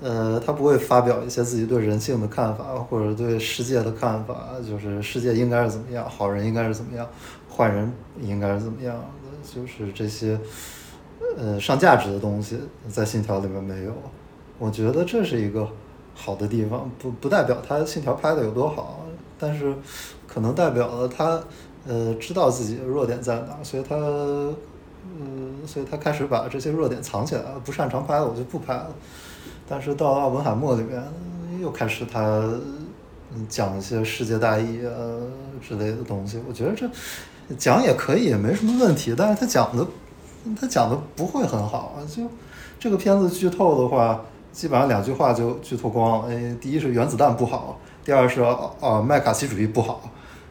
[0.00, 7.08] 呃他不会发表一些自己对人性的看法或者对世界的看法，就是世界应该是怎么样，好人应该是怎么样，
[7.54, 9.02] 坏人应该是怎么样的。
[9.42, 10.36] 就是这些，
[11.38, 13.92] 呃，上价值的东西在《信条》里面没有，
[14.58, 15.68] 我觉得这是一个
[16.14, 19.06] 好的地方，不不代表他《信条》拍的有多好，
[19.38, 19.72] 但是
[20.26, 21.40] 可能代表了他，
[21.86, 28.90] 呃，知道自己的弱点在哪，所以他，嗯，所以他开始把这些弱点藏起来了，不擅长拍的我就不拍了。
[29.68, 31.02] 但是到《奥本海默》里面，
[31.60, 32.48] 又开始他
[33.48, 34.90] 讲一些世界大义啊
[35.66, 36.88] 之类的东西，我觉得这。
[37.56, 39.86] 讲也可以，也没什么问题，但是他讲的，
[40.60, 42.02] 他讲的不会很好啊。
[42.04, 42.24] 就
[42.80, 46.34] 这个片子剧透的话，基本上两句话就剧透光了。
[46.34, 50.10] 哎，第一是原子弹不好，第二是哦麦卡锡主义不好，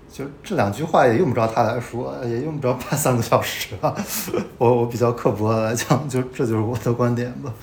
[0.09, 3.93] 就这两句话也用不着他来说，也用不着拍三个小时啊。
[4.57, 7.53] 我我比较刻薄的来讲，就这就是我的观点吧。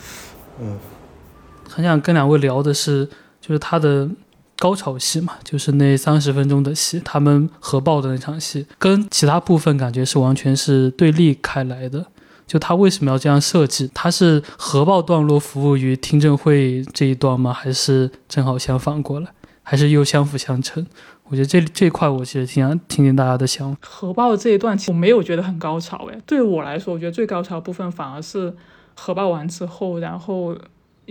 [0.61, 0.79] 嗯，
[1.73, 3.07] 很想跟两位聊的是，
[3.41, 4.09] 就是他的。
[4.59, 12.07] 高潮戏嘛，就是那三十分钟的戏，他们核爆的那场戏，跟其他部分感觉是完全是对立开来的。
[12.47, 13.91] 就他为什么要这样设计？
[13.93, 17.53] 他是核爆段落服务于听证会这一段吗？
[17.53, 19.27] 还是正好相反过来？
[19.65, 20.87] 还是又相辅相成？
[21.25, 23.79] 我觉得这这块我其实挺想听听大家的想法。
[23.85, 26.21] 核爆这一段，我没有觉得很高潮诶。
[26.25, 28.55] 对我来说，我觉得最高潮部分反而是
[28.95, 30.57] 核爆完之后，然后。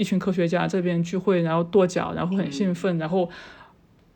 [0.01, 3.29] 一群科学家这边聚会，然后跺脚，然后很兴奋，然后，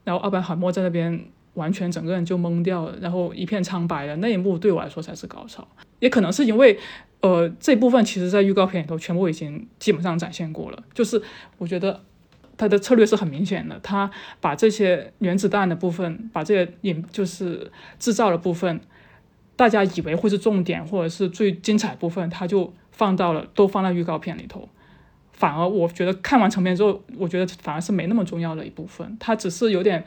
[0.03, 5.67] 然后奥本海默在那边完全整个人就懵掉了，然后一片苍白的那一幕对我来说才是高潮。
[5.99, 6.79] 也可能是因为，
[7.21, 10.83] 呃，这部分其实在预告片里头全部已经基本上展现过了。
[10.95, 11.21] 就是
[11.59, 12.01] 我觉得
[12.57, 14.09] 他的策略是很明显的，他
[14.41, 18.81] 把这些原子弹的部分，把这些引就是制造的部分，
[19.55, 24.67] 大家以为会是重点或者是最精彩部分，他就放到了都放在预告片里头。
[25.35, 29.17] 反而我觉得看完成片之后，我觉得反而是没那么重要的一部分。
[29.19, 30.05] 他只是有点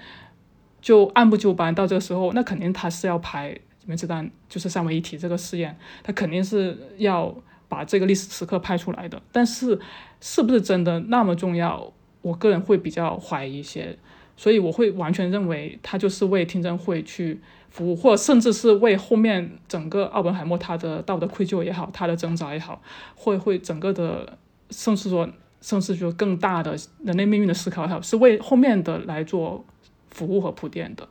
[0.81, 7.35] 就按部就班，到这个时候，那肯定他是要拍原子弹就是三位一体这个试验，他肯定是要
[7.69, 9.21] 把这个历史时刻拍出来的。
[9.31, 9.79] 但是
[10.19, 13.99] 是不是真的那么重要，我个人会比较怀疑一些。
[14.35, 17.39] 所以我会完全认为他就是为听证会去
[17.69, 22.81] 服务，或甚至是为后面整个奥本海默他的道德愧疚也好，他的挣扎也好，
[23.15, 24.39] 会会整个的。
[24.71, 25.29] 甚至说，
[25.61, 29.65] 甚至说更大的人类命运的思考，它是为后面的来做
[30.11, 31.09] 服务和铺垫的。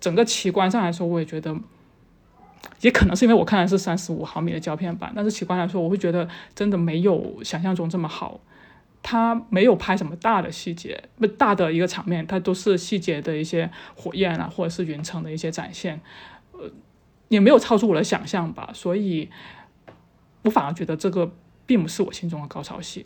[0.00, 1.56] 整个奇观上来说，我也觉得，
[2.82, 8.40] 也可能是因为我看的是三十五毫米的胶片版，但是奇观来说，我会觉得真的没有想象中这么好。
[9.02, 16.00] 它没有拍什么大的细节，不大的一个场面，它都是细节的一些火焰啊，或者是云层的一些展现，
[16.52, 16.70] 呃，
[17.28, 18.70] 也没有超出我的想象吧。
[18.74, 19.30] 所以，
[20.42, 21.32] 我反而觉得这个。
[21.66, 23.04] 并不是我心中的高潮戏。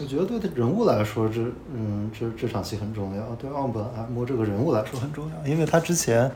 [0.00, 1.42] 我觉得对人物来说，这
[1.74, 3.22] 嗯，这这场戏很重要。
[3.34, 6.32] 对奥本海默这个人物来说很重要，因为他之前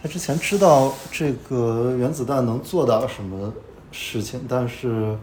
[0.00, 3.52] 他之前知道这个原子弹能做到什么
[3.90, 5.18] 事情，但是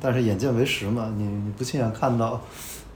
[0.00, 2.40] 但是眼见为实嘛，你你不亲眼看到，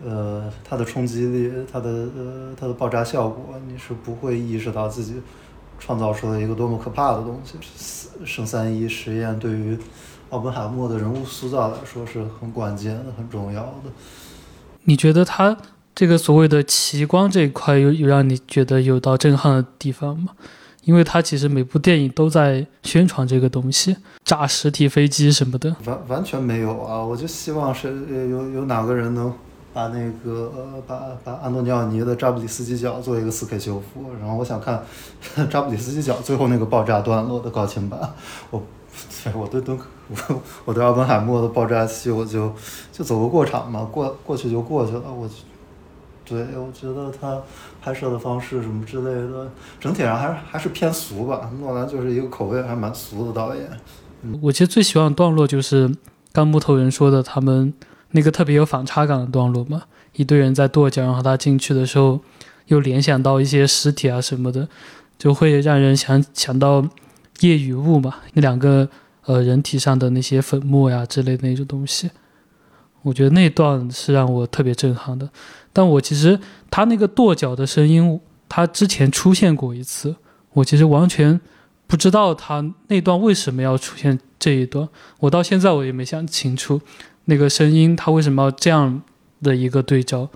[0.03, 5.21] 呃，它的冲击力，它的呃它的爆炸效果，你是不会意识到自己
[5.79, 7.59] 创造出了一个多么可怕的东西。
[8.25, 9.79] 圣三一实验对于。
[10.31, 13.91] 奥本海默的人物塑造来说是很关键的、很重要的。
[14.85, 15.57] 你觉得他
[15.95, 20.33] 这个所谓的奇观这一块有有让你觉得有到震撼的地方吗？
[20.85, 25.75] 因为他其实每部电影都在宣传这个东西，炸实体飞机什么的。
[25.85, 27.03] 完完全没有啊！
[27.03, 27.89] 我就希望是
[28.31, 29.33] 有有哪个人能
[29.73, 30.53] 把那个
[30.87, 34.81] 把把安东尼奥尼的扎布里斯基角做一个四 K 修复，然后我想看
[35.51, 37.99] 扎布里斯基角最后那个爆炸段落的高清版。
[38.51, 38.86] 我对
[39.35, 42.53] 我对敦我我对奥本海默的爆炸戏，我就
[42.93, 45.03] 就走个过场嘛，过过去就过去了。
[45.13, 45.29] 我
[46.25, 47.41] 对我觉得他
[47.83, 51.51] 拍摄的方式什么之类的，整体上还是还是偏俗吧。
[51.61, 53.69] 诺兰就是一个口味还蛮俗的导演。
[54.43, 55.95] 我其实最喜欢的段落就是
[56.33, 57.73] 刚木头人说的他们。
[58.13, 59.83] 那个特别有反差感的段落嘛，
[60.15, 62.21] 一堆人在跺脚，然后他进去的时候，
[62.67, 64.69] 又联想到一些尸体啊什么的，
[65.19, 66.87] 就会让人想想到
[67.41, 68.89] 夜雨雾嘛，那两个
[69.27, 72.11] 呃人体上的那些粉末呀之类的那种东西，
[73.03, 75.29] 我觉得那段是让我特别震撼的。
[75.73, 80.17] 但我其实他那个跺脚的声音，他之前出现过一次，
[80.55, 81.41] 我其实完全
[81.87, 84.89] 不知道他那段为什么要出现这一段，
[85.21, 86.81] 我到现在我也没想清楚。
[87.27, 89.03] 那个声音，他为什么要这样
[89.43, 90.31] 的一个对照？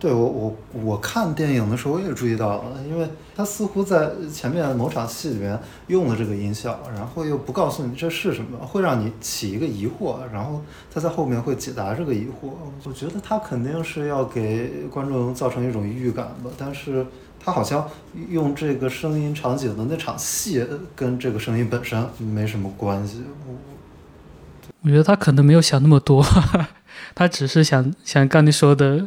[0.00, 5.58] 对我，我我看电影的时候也注意到了，因为他似乎在前面某场戏里面
[5.88, 12.52] 用了这个音效，然后又不告诉你这是什么，会让你起一个疑惑，然后他在后面会解答这个疑惑。
[12.84, 17.04] 我觉得他肯定是要给观众造成一种预感吧，但是
[17.44, 17.88] 他好像
[18.28, 23.24] 用这个声音场景的那场戏跟这个声音本身没什么关系。
[24.82, 26.24] 我觉得他可能没有想那么多，
[27.16, 29.04] 他只是想想刚你说的。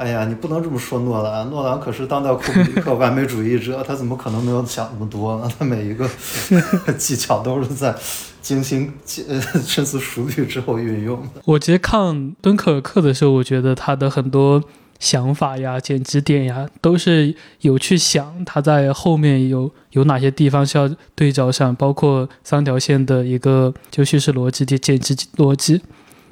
[0.00, 5.50] 哎呀，你不能这么说诺兰，诺兰可是当代库布里克 完美主义者，他怎么可能没有想那么多呢？
[5.58, 6.08] 他每一个
[6.96, 7.94] 技巧都是在
[8.40, 11.42] 精心深思熟虑之后运用的。
[11.44, 14.62] 我其实看敦刻尔克的时候，我觉得他的很多。
[15.00, 25.80] 想法呀，剪辑点呀，都是有去想他在后面有有哪些地方需要对照上，包括三条线的一个就叙事逻辑的剪辑逻辑。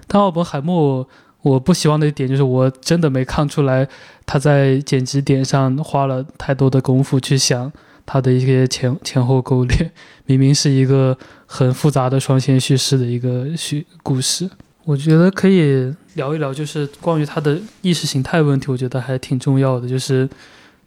[0.06, 1.08] 但奥本海默，
[1.42, 3.88] 我不喜欢的一点就是我真的没看出来
[4.26, 7.72] 他在剪辑点上花了太多的功夫去想
[8.04, 9.90] 他的一些前前后勾连，
[10.26, 14.50] 明明是一个很复杂的双线叙事的一个叙故事。
[14.84, 19.86] 我觉得可以聊一聊，就是关于他的意识形态问题，我觉得还挺重要的。
[19.86, 20.26] 就是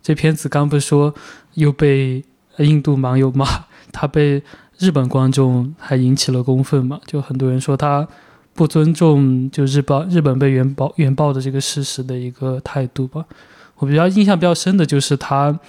[0.02, 1.14] 这片子刚不是说
[1.54, 2.24] 又被
[2.58, 3.46] 印度网友骂，
[3.92, 4.42] 他被
[4.80, 7.00] 日本观众还引起了公愤嘛？
[7.06, 8.08] 就很多人说他
[8.54, 13.26] 不尊重就日报日本被原爆原爆的这个事实的一个态度吧。
[13.78, 15.60] 我比较印象比较深的就是他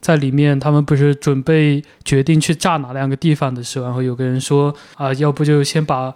[0.00, 6.14] 在里面，他们不是准备决定去炸哪两个地方的时候，然后有个人说啊，要不就先把。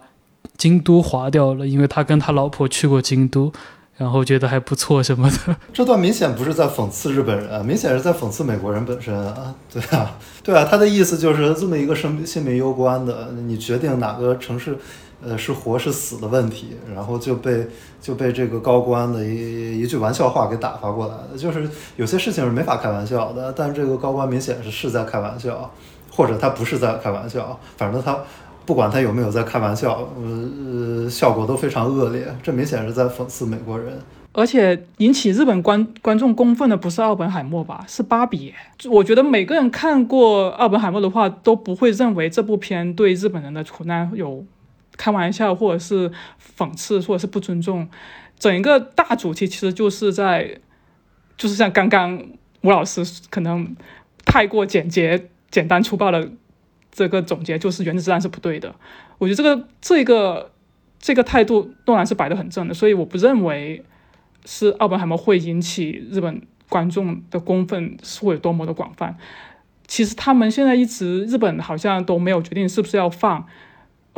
[0.57, 3.51] 京都划掉了，因为他跟他老婆去过京都，
[3.95, 5.55] 然后觉得还不错什么的。
[5.73, 9.55] 这段明显不是在讽刺日本人，明显是在讽刺美国人本身啊！
[9.71, 14.77] 对啊，对啊，他的意思就是这么一个生性命攸关的，你决定哪个城市，
[15.23, 17.67] 呃，是活是死的问题，然后就被
[18.01, 21.37] 就被这个高官的一一句玩笑话给打发过来的。
[21.37, 25.71] 就是有些事情是没法开玩笑的，但这个高官明显是是在开玩笑，
[26.11, 28.17] 或者他不是在开玩笑，反正他。
[28.65, 32.27] 不管他有没有在开玩笑，呃，效果都非常恶劣。
[32.43, 33.97] 这明显是在讽刺美国人。
[34.31, 37.83] 而且引起日本观观众公愤的不是奥本海默吧？
[37.87, 38.53] 是芭比。
[38.87, 44.45] 我觉得每个人看过奥本海默的话，都不会认为这部片对日本人的苦难有
[44.99, 46.11] 开玩笑，或者是
[46.55, 47.89] 讽刺，或者是不尊重。
[48.37, 50.59] 整一个大主题其实就是在，
[51.35, 52.21] 就是像刚刚
[52.61, 53.75] 吴老师可能
[54.25, 56.29] 太过简洁、简单粗暴的。
[56.91, 58.73] 这个总结就是原子弹是不对的，
[59.19, 60.51] 我觉得这个这个
[60.99, 63.85] 这个态度诺兰是摆得很正的，所以我不认为
[64.43, 69.15] 是奥本海默会引起日本观众的公愤是会有多么的广泛。
[69.87, 73.45] 其实他们现在一直日本好像都没有决定是不是要放，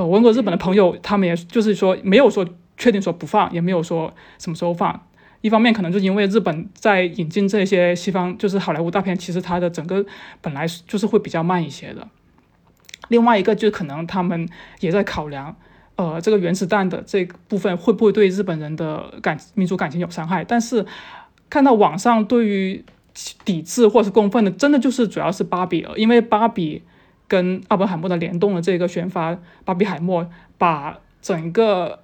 [0.02, 2.46] 我问过日本的朋友，他们也就是说没有说
[2.78, 5.02] 确定说不放，也没有说什么时候放。
[5.42, 10.06] 一方面可能就因为日本在引进这些西方就是好莱坞大片，其实它的整个
[10.40, 12.08] 本来就是会比较慢一些的。
[13.08, 14.48] 另外一个就可能他们
[14.80, 15.56] 也在考量，
[15.96, 20.44] 呃，这个原子弹的这部分会不会对日本人的感民族感情有伤害？
[20.44, 20.86] 但是
[21.50, 22.86] 看到网上对于
[23.44, 26.84] 抵制或是公愤的，真的就是主要是芭比，因为芭比
[27.32, 32.00] 跟奥本海默的联动的这个宣发，芭比海默把整个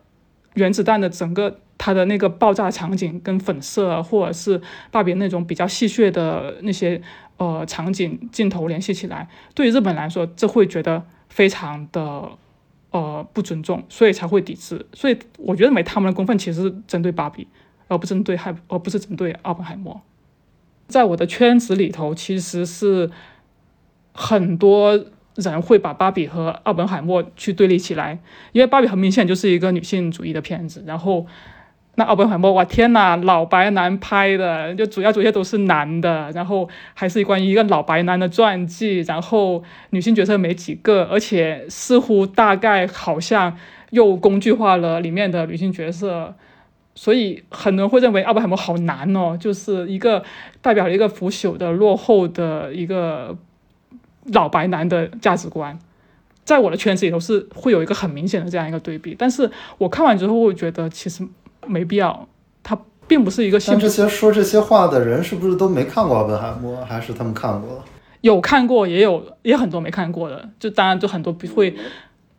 [0.54, 7.02] 原子弹的整个它的那个爆炸场景跟粉色或者是芭比那种比较戏谑的那些。
[7.40, 12.30] 呃，场景镜头联系起来，对于日本来说，这会觉得非常的
[12.90, 14.88] 呃不尊重，所以才会抵制。
[14.92, 17.48] 所以我觉得，没他们的公愤其实是针对芭比，
[17.90, 20.02] 而不针对海，而不是针对奥本海默。
[20.88, 23.12] 在我的圈子里头，其实是
[24.14, 25.06] 很多
[25.38, 28.20] 人会把芭比和奥本海默去对立起来，
[28.52, 31.26] 因为芭比很明显就是一个女性主义的片子，然后
[31.96, 43.58] 那奥本海默，哇天呐，老白男拍的，就主要主角都是男的，然后还是关于一个老白男的传记，然后女性角色没几个，而且似乎大概好像
[43.90, 46.36] 又工具化了里面的女性角色，
[46.94, 50.24] 所以很多人会认为奥本海默好难哦，就是一个
[50.62, 53.36] 代表了一个腐朽的、落后的一个
[54.34, 55.78] 老白男的价值观，
[56.44, 61.28] 在我的圈子里头是会有一个很明显的这样一个对比，但是我看完之后，我觉得其实。
[61.70, 62.26] 没必要，
[62.64, 63.60] 他并不是一个。
[63.60, 67.84] 像这些说这些话的人是不是都没看过奥本海默，还是他们看过了？
[68.22, 70.50] 有看过，也有也很多没看过的。
[70.58, 71.76] 就当然就很多不会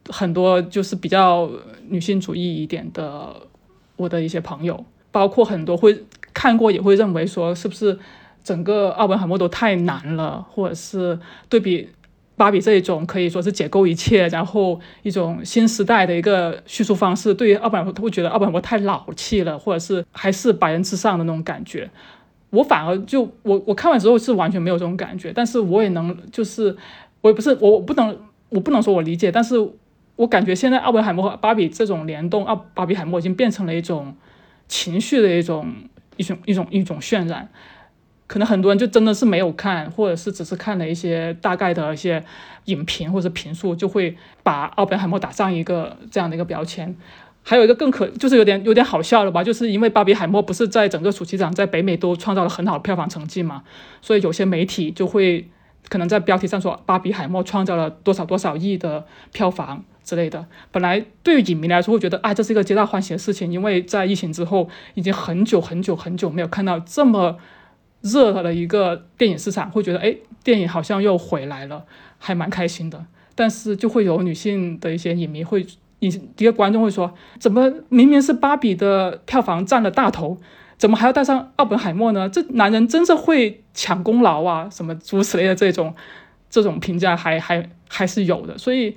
[0.09, 1.51] 很多就是比较
[1.89, 3.37] 女性主义一点的，
[3.97, 7.99] 我的一些朋友，包括很多会看过也会认为说，是不是
[8.43, 11.19] 整个奥本海默都太难了，或者是
[11.49, 11.89] 对比。
[12.39, 21.91] 芭比这一种可以说是解构一切，然后一种新时代的一个叙述方式，对于奥本海默会觉得奥本海默太老气了，或者是还是百人之上的那种感觉。
[22.51, 26.77] 我反而就我我看完之后是完全没有这种感觉，但是我也能就是
[27.23, 28.17] 我也不是我我不能
[28.51, 29.57] 我不能说我理解，但是
[30.15, 34.15] 我感觉现在奥本海默和芭比这种联动，奥芭比海默已经变成了一种
[34.69, 35.75] 情绪的一种
[36.17, 37.49] 一种一种一种渲染。
[38.29, 42.23] 可能很多人就真的是没有看，或者是只是看了一些大概的一些
[42.67, 46.95] 影评或者评述，就会把奥本海默打上一个这样的一个标签。
[47.43, 49.43] 还有一个更可，就是有点有点好笑了吧？
[49.43, 53.63] 就是因为巴比海默不是在整个暑期档在北美都创造了很好的票房成绩嘛，
[54.03, 55.49] 所以有些媒体就会
[55.89, 60.45] 可能在标题上说巴比海默创造了多少多少亿的票房之类的。
[60.71, 67.39] 本来对于影迷来说会觉得啊，这是一个皆大欢喜的事情，因为在疫情之后已经很久很久很久没有看到这么。
[68.01, 71.85] 热的一个电影市场会觉得，哎，电影好像又回来了，
[72.19, 73.05] 还蛮开心的。
[73.35, 75.67] 但是就会有女性的一些影迷会，
[76.01, 80.37] 一一个观众会说，怎么明明是芭比的票房占了大头，
[80.77, 82.29] 怎么还要带上奥本海默呢？
[82.29, 85.95] 这男人真是会抢功劳啊，什么诸如此类的这种
[86.51, 88.97] 这种评价还还还是有的，所以。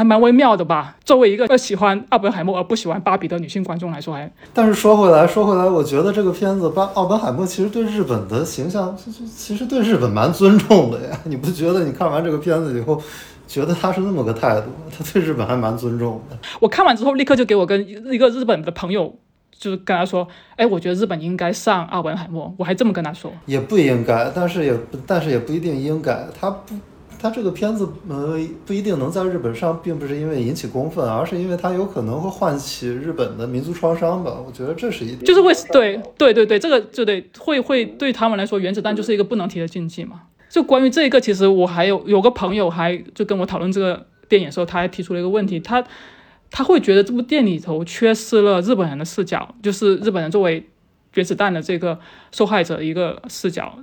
[0.00, 0.96] 还蛮微妙的吧？
[1.04, 4.32] 作为一个喜欢奥本海默而不喜欢芭比的女性观众来说，还……
[4.54, 8.96] 但是说回来，说回来，我觉得这个片子巴奥本海默其实对日本的形象，
[9.36, 11.20] 其实对日本蛮尊重的呀。
[11.24, 11.84] 你不觉得？
[11.84, 12.98] 你看完这个片子以后，
[13.46, 16.38] 觉得他是那么个态度，他对日本还蛮尊重的。
[16.60, 19.14] 我看完之后，立刻就给我跟一个日本的朋友，
[19.52, 20.26] 就是跟他说
[20.56, 23.30] ：“哎，我觉得日本应该上奥本海默。”我还这么跟他说。
[23.44, 24.74] 也不应该，但是也
[25.06, 26.74] 但是也不一定应该，他不。
[27.20, 34.42] 他这个片子呃不一定能在日本上，并不是因为引起公愤，而是因为它有可能会唤起日本的民族创伤吧。
[34.46, 40.22] 我觉得这是一点，就是会对对对对，这个就得会会对他们来说，原子弹就是一个不能提的禁忌嘛。
[40.48, 45.84] 就关于这一个，其实我还有有个朋友还就跟我讨论这个电影的时候，他还提出了一个问题，他
[46.50, 50.66] 他会觉得这部电影里头缺失了日本人的视角，就是日本人作为
[51.14, 51.98] 原子弹的这个
[52.32, 53.78] 受害者一个视角。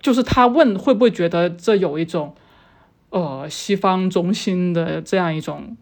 [0.00, 2.34] 就是他问会不会觉得这有一种，
[3.10, 5.76] 呃，西方中心的这样一种。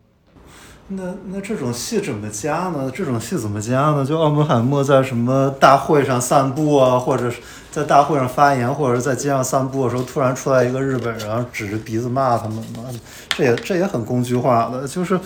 [0.89, 1.03] 那
[1.33, 2.89] 那这种戏怎么加呢？
[2.95, 4.07] 这种戏怎么加呢？
[4.07, 7.29] 就奥本海默在什么大会上散步啊，或者
[7.73, 12.85] 在大会上发言，或者在街上散步的时候，突然出来一个日本人，指着鼻子骂他们吗？
[13.31, 15.19] 这也这也很工具化的，就是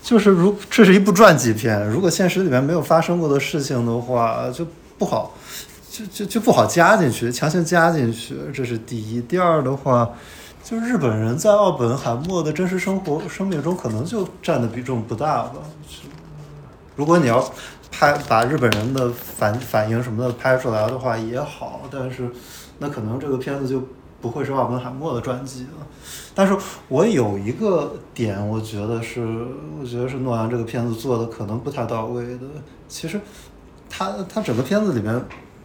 [0.00, 4.64] 就是如这是一部传记片，如果现实里面没有发生过的事情的话，就
[4.96, 5.34] 不好。
[5.98, 9.20] 就就就不好加进去，强行加进去，这是第一。
[9.22, 10.08] 第二的话，
[10.62, 15.54] 就日本人在奥本海默的真实生活生命中，可能就占的比重不大吧。
[16.94, 17.44] 如果你要
[17.90, 22.30] 拍把日本人的反反应什么的拍出来的话也好，但是
[22.78, 23.82] 那可能这个片子就
[24.20, 25.86] 不会是奥本海默的传记了。
[26.32, 29.26] 但是我有一个点，我觉得是，
[29.80, 32.46] 我觉得是诺兰这个片子做的可能不太到位的。
[32.88, 33.20] 其实
[33.90, 35.20] 他他整个片子里面。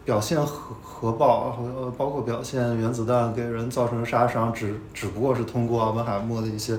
[0.05, 6.77] 表现核核爆和包括表现原子弹给人造成的杀伤，只只不过是通过奥本海默的一些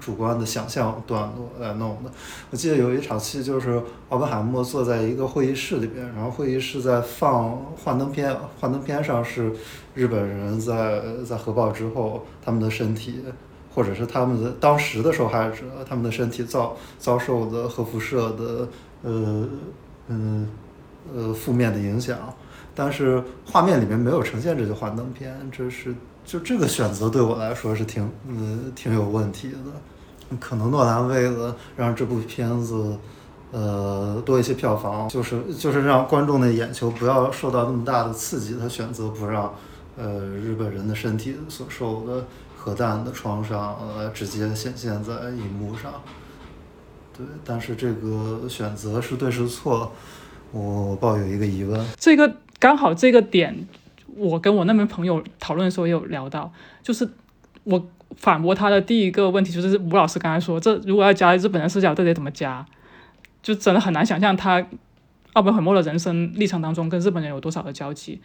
[0.00, 2.10] 主观的想象段落来弄的。
[2.50, 9.52] 我记得有一场戏，就是奥本海默坐在一个会议室里边，然后会议室在放幻灯片，幻灯片上是
[9.94, 13.22] 日本人在在核爆之后他们的身体，
[13.74, 18.68] 或者是他们的当时的受害者他们的身体遭遭受的核辐射的
[19.02, 19.48] 呃
[20.08, 20.48] 嗯
[21.14, 22.18] 呃负面的影响。
[22.76, 25.94] 但是画面里面没有呈现这些幻灯片，这是
[26.26, 30.36] 就这个选择对我来说是挺呃挺有问题的。
[30.38, 32.98] 可能诺兰为了让这部片子
[33.50, 39.54] 呃多一些票房，就是就是让观众的眼球不要受到那么大的刺激，他选择不让
[39.96, 45.94] 呃日本人的身体所受的核弹的创伤呃直接显现在荧幕上。
[47.16, 49.90] 对，但是这个选择是对是错？
[50.52, 51.84] 我抱有一个疑问。
[51.98, 52.36] 这个
[52.66, 53.56] 刚好这个点，
[54.16, 56.52] 我跟我那边朋友讨论的时候也有聊到，
[56.82, 57.08] 就是
[57.62, 62.66] 我反驳他的第一个问题，就是吴老师刚才说，这如果要加日本人视角，这得怎么加？
[63.40, 64.66] 就真的很难想象他
[65.34, 68.20] 奥本海默的人生历程当中跟日本人有多少的交集。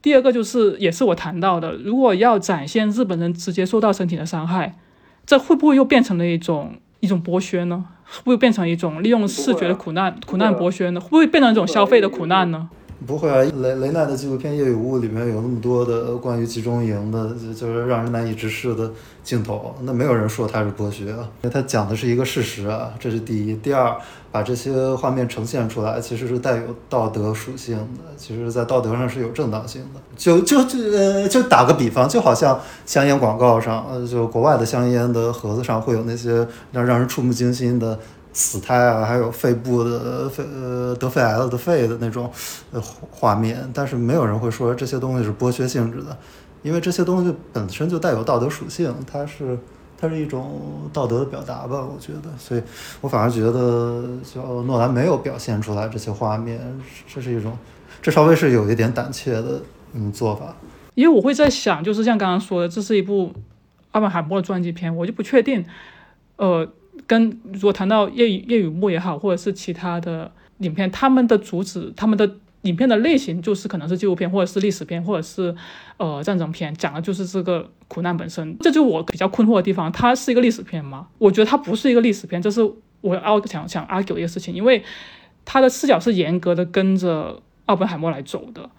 [0.00, 4.78] 第二个就是也是我谈到的，如果要展现日本人直接受到身体的伤害，
[5.26, 7.86] 这会不会又变成了一种一种剥削呢？
[8.04, 11.00] 会不会变成一种利用视觉的苦难苦难剥削呢？
[11.00, 12.70] 会不会变成一种消费的苦难呢？
[13.06, 18.90] 不会啊，雷雷奈的纪录片《夜与雾》里面有那么多的关于集中营的，就是让人难以直视的
[19.22, 23.54] 镜头，那没有人说它是剥削啊，因为它讲的是一个事实啊，这是第一。
[23.56, 23.96] 第二，
[24.30, 30.00] 把这些画面呈现出来，其实是带有道德属性的，其实在道德上是有正当性的。
[30.16, 37.98] 就就就呃，就打个比方，就好像香烟广告上，呃，就国外的香烟的盒子上会有那些让让人触目惊心的。
[38.32, 42.30] 死胎啊，还有肺部的肺呃得肺癌了的肺的那种
[42.70, 42.80] 呃
[43.10, 46.16] 画面，但是没有人会说这些东西是剥削性质的，
[46.62, 49.58] 因为这些东西本身就带有道德属性，它是
[50.00, 52.62] 它是一种道德的表达吧，我觉得，所以
[53.02, 56.58] 我反而觉得就诺兰没有表现出来这些画面，
[57.06, 57.56] 这是一种
[58.00, 59.60] 这稍微是有一点胆怯的
[59.92, 60.56] 嗯做法，
[60.94, 63.30] 因为我会在想，就是像刚刚说的，这是一部
[63.90, 65.62] 阿本海默的传记片，我就不确定，
[66.36, 66.66] 呃。
[67.06, 75.54] 跟如果谈到夜夜雨幕也好，或者是其他的影片，他们的主旨，他们的影片的类型就是可能是纪录片，或者是历史片，或者是
[75.96, 78.56] 呃战争片，讲的就是这个苦难本身。
[78.60, 81.08] 这就我比较困惑的地方，它是一个历史片吗？
[81.18, 82.62] 我觉得它不是一个历史片，这是
[83.00, 84.82] 我要想想 argue 一个事情，因为
[85.44, 88.70] 他的视角是严格的跟着奥本海默来走的，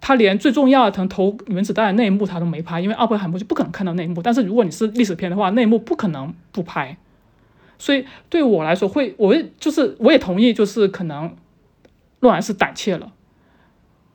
[0.00, 4.22] 他连最重要的能投原子弹的那一幕他都没拍，因为奥本海默就不可能看到那一幕。
[4.22, 6.96] 但是如果你是历史片的话，那一幕不可能不拍。
[7.78, 11.34] 所以对我来说，会我就是我也同意，就是可能
[12.20, 13.12] 诺兰是胆怯了，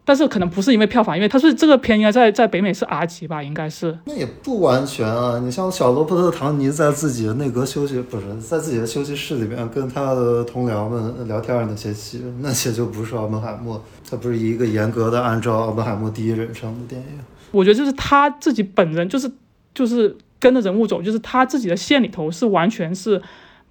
[0.03, 3.97] 但是可能不是因为票房，因为他是这个片应该在在北美是 R 级吧，应该是。
[4.05, 17.19] 那也不完全啊，你像小罗伯特·唐尼在自己的内阁休息，不是在自己的休息室里面跟他的同僚们聊天那些戏， 那些就不是奥本海默，他不是一个严格的按照奥本海默第一人称的电影。
[17.51, 19.31] 我觉得就是他自己本人就是
[19.75, 23.21] 就是跟着人物走，就是他自己的线里头是完全是。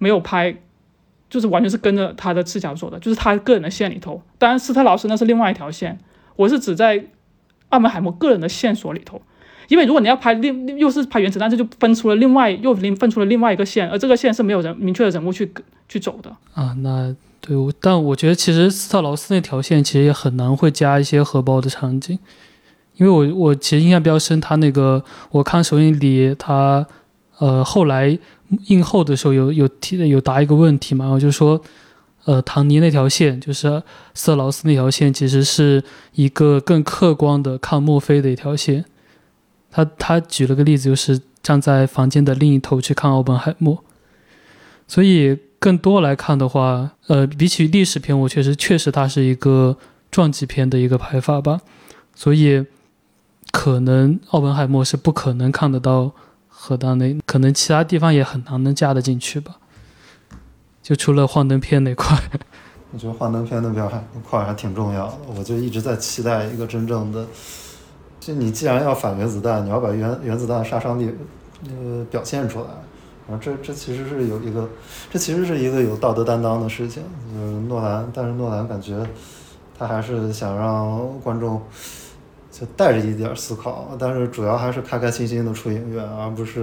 [0.01, 0.57] 没有拍，
[1.29, 4.19] 就是完全是跟着他的视角走的，就是他个人的线里头。
[4.39, 5.99] 当然，斯特劳斯那是另外一条线，
[6.35, 7.05] 我是指在
[7.69, 9.21] 澳门海默个人的线索里头。
[9.67, 15.53] 因为如果你要拍另又是拍原子弹，这就分出了另外又另分出了另外一个线，而这个线是没有人明确的人物去
[15.87, 16.75] 去走的啊。
[16.79, 22.17] 那对，但我觉得其实斯特劳斯那条线其实也很难会加一些荷包的场景，
[22.95, 26.87] 因为我我其实印象比较深，他那个我看首映礼，他
[27.37, 28.17] 呃后来。
[28.67, 31.61] 映后的时候有有提有答一个问题嘛，然后就说，
[32.25, 33.81] 呃，唐尼那条线就是
[34.13, 35.83] 瑟劳斯那条线，其实是
[36.13, 38.85] 一个更客观的看墨菲的一条线。
[39.69, 43.83] 他他举了个例子，就是站在房间的另一头去看奥本海默。
[44.87, 49.77] 所以更多来看的话，呃，比起历史片，我确实确实它是一个
[50.11, 51.61] 传记片的一个拍法吧。
[52.13, 52.65] 所以
[53.51, 56.11] 可能奥本海默是不可能看得到。
[56.63, 59.55] 核弹那可能其他地方也很难能加得进去吧，
[60.83, 62.15] 就除了幻灯片那块。
[62.93, 63.83] 我觉得幻灯片那边
[64.13, 67.25] 那块还挺重要的，我就一直在期待一个真正的。
[68.19, 71.11] 就你既然要反原子弹，你要把原原子弹杀伤力
[71.67, 72.67] 呃表现出来，
[73.27, 74.69] 然后这这其实是有一个，
[75.09, 77.01] 这其实是一个有道德担当的事情。
[77.33, 79.03] 就是诺兰，但是诺兰感觉
[79.79, 81.59] 他还是想让观众。
[82.61, 86.61] 就带着一点思考，但是主要还是开开心心的出影院，而不是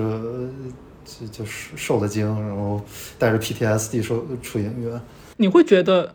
[1.04, 2.80] 就就是受了惊，然后
[3.18, 5.00] 带着 PTSD 受出影院。
[5.38, 6.14] 你会觉得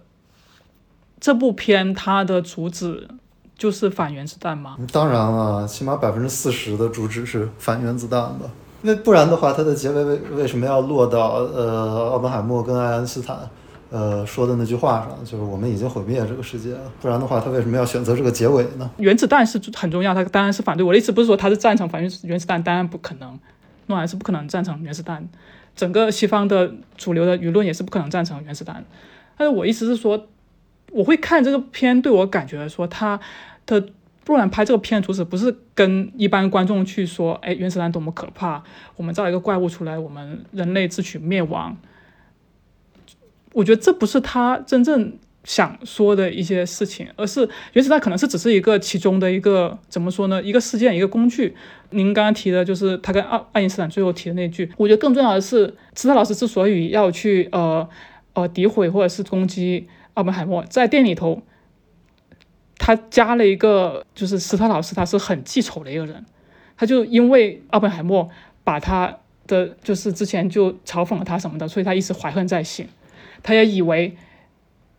[1.19, 3.09] 这部片它的主旨
[3.57, 4.77] 就是反原子弹吗？
[4.89, 8.49] 当然了，起码百分之四十的主旨是反原子弹的，
[8.83, 13.37] 因为不然的话，它的结尾为为什么要落到呃奥本海默跟爱因斯坦？
[13.93, 18.89] 呃，说的那句话上，就是我们已经毁灭这个世界了，不然的话，他为什么要选择这个结尾呢？
[18.97, 20.83] 原子弹是很重要，他当然是反对。
[20.83, 23.39] 我的意思不是说他是赞成反原原子弹，当然不可能，
[23.85, 25.29] 诺兰是不可能赞成原子弹，
[25.75, 28.83] 整个西方的主流的舆论也是不可能赞成原子弹。
[29.37, 30.25] 但是我意思是说，
[30.91, 33.19] 我会看这个片，对我感觉说，他
[33.67, 33.89] 的
[34.25, 38.63] 诺兰拍这个片主旨不是跟一般观众去说，哎，原子弹多么可怕，
[38.95, 41.77] 我们造一个怪物出来，我们人类自取灭亡。
[43.53, 50.41] 我觉得这不是他真正想说的一些事情，而是原子弹可能是只是一个其中的一个怎么说呢？
[50.41, 51.55] 一个事件，一个工具。
[51.91, 54.71] 您刚刚提的就是他跟爱爱因斯坦最后提的那句。
[54.77, 57.87] 我觉得更重要的是，斯特老师之所以要去呃
[58.33, 61.41] 呃诋毁或者是攻击奥本海默，在店里头
[62.77, 66.25] 他加了一个，就是斯特老师，他是很记仇的一个人，
[66.75, 68.29] 他就因为奥本海默
[68.63, 72.87] 把他的就是之前就嘲讽了他什么的，所以他一直怀恨在心，
[73.43, 74.15] 他也以为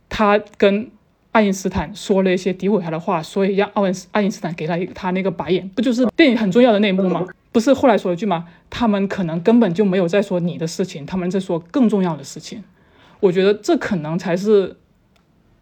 [0.08, 0.90] 他跟
[1.32, 7.26] 爱因斯坦说了一些诋毁他的话，所以让奥恩爱因斯坦给他他那个白眼，不就是电影很重要的内幕吗？
[7.50, 8.46] 不是后来说了一句吗？
[8.70, 12.62] 他们可能根本就没有在说你的事情，他们在说更重要的事情。
[13.20, 14.76] 我觉得这可能才是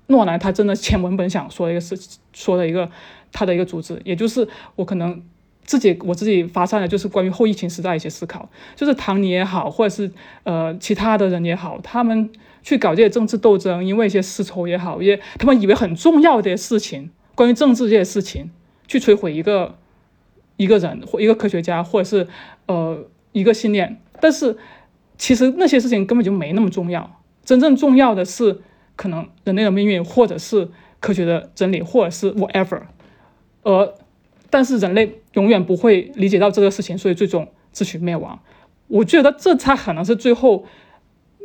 [0.08, 1.96] 诺兰他真的前文本想说的一个事，
[2.32, 2.90] 说的一个
[3.30, 5.22] 他的一个主旨，也就是我可能
[5.64, 10.10] 自己我自己发散的就是关于后疫情时代一些思考，就是唐尼也好，或者是
[10.44, 12.30] 呃其他的人也好，他们
[12.62, 18.50] 去搞这些政治斗争，因为一些私仇也好，也他们以为很重要的事情，关于政治这些事情，
[18.86, 19.76] 去摧毁一个。
[20.58, 22.28] 一个人或一个科学家，或者是
[22.66, 24.56] 呃一个信念，但是
[25.16, 27.20] 其实那些事情根本就没那么重要。
[27.42, 28.60] 真正重要的是
[28.94, 30.68] 可能人类的命运，或者是
[31.00, 32.82] 科学的真理，或者是 whatever。
[33.62, 33.94] 而
[34.50, 38.38] 但是人类永远不会理解到这个事情，所以最终自取灭亡。
[38.86, 40.66] 我觉得这才可能是最后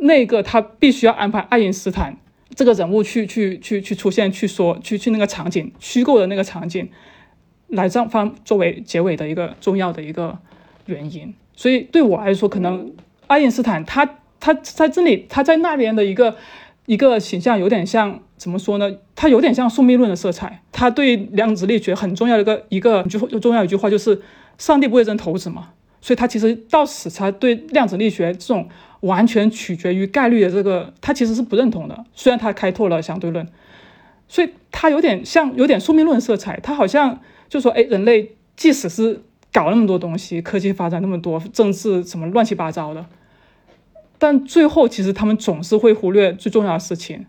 [0.02, 2.18] 那个他必须要安排爱因斯坦
[2.56, 6.90] 这个人物去去去去出现，去说去去那个场景虚构的那个场景。
[7.70, 10.40] 来这方作为结尾的一个重要的一个
[10.86, 12.94] 原因，所以对我来说，可能
[13.28, 16.38] 爱因斯坦他他在这里他在那边的一个
[16.86, 18.90] 一个形象有点像怎么说呢？
[19.16, 20.62] 他有点像宿命论的色彩。
[20.72, 24.22] 他对量子力学很重要的一个一个就重要一句话就是
[24.58, 28.70] 上帝不会扔骰子嘛，所以他其实到死他对量子力学这种
[29.02, 32.06] 完全取决于概率的这个他其实是不认同的。
[32.14, 33.48] 虽然他开拓了相对论，
[34.28, 37.20] 所以他有点像有点宿命论色彩，他好像。
[37.50, 39.22] 就说，哎，人类即使是
[39.54, 43.06] 搞那么多东西，科技发展那么多，政治什么乱七八糟的，
[44.18, 47.26] 但最后其实他们总是会忽略最重要的事情，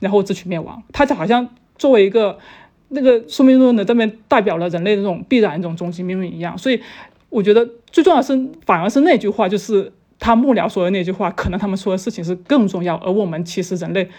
[0.00, 0.82] 然后自取灭亡。
[0.90, 2.38] 他就好像作为一个
[2.88, 6.56] 那个宿命论的这边代表了人类这种必然一种终极命运一样。
[6.56, 6.80] 所以
[7.28, 14.10] 我觉得最重要是，反而是那句话，就是他幕僚说的那句话，可能他们说的事情是更重要，而我们其实人类。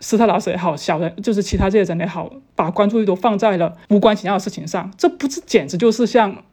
[0.00, 6.44] 斯特劳斯也好，小人就是其他这些人也好，把关注力都放在了无关紧要的事情上，这不是简直就是像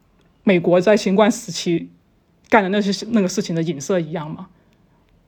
[0.44, 1.90] 美国在新冠时期
[2.48, 4.46] 干的那些那个事情的影射一样吗？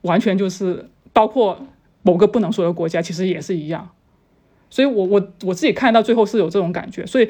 [0.03, 1.67] 完全就是包括
[2.03, 3.91] 某个不能说的国家，其实也是一样。
[4.71, 7.05] 所以，我我我自己看到最后是有这种感觉。
[7.05, 7.29] 所以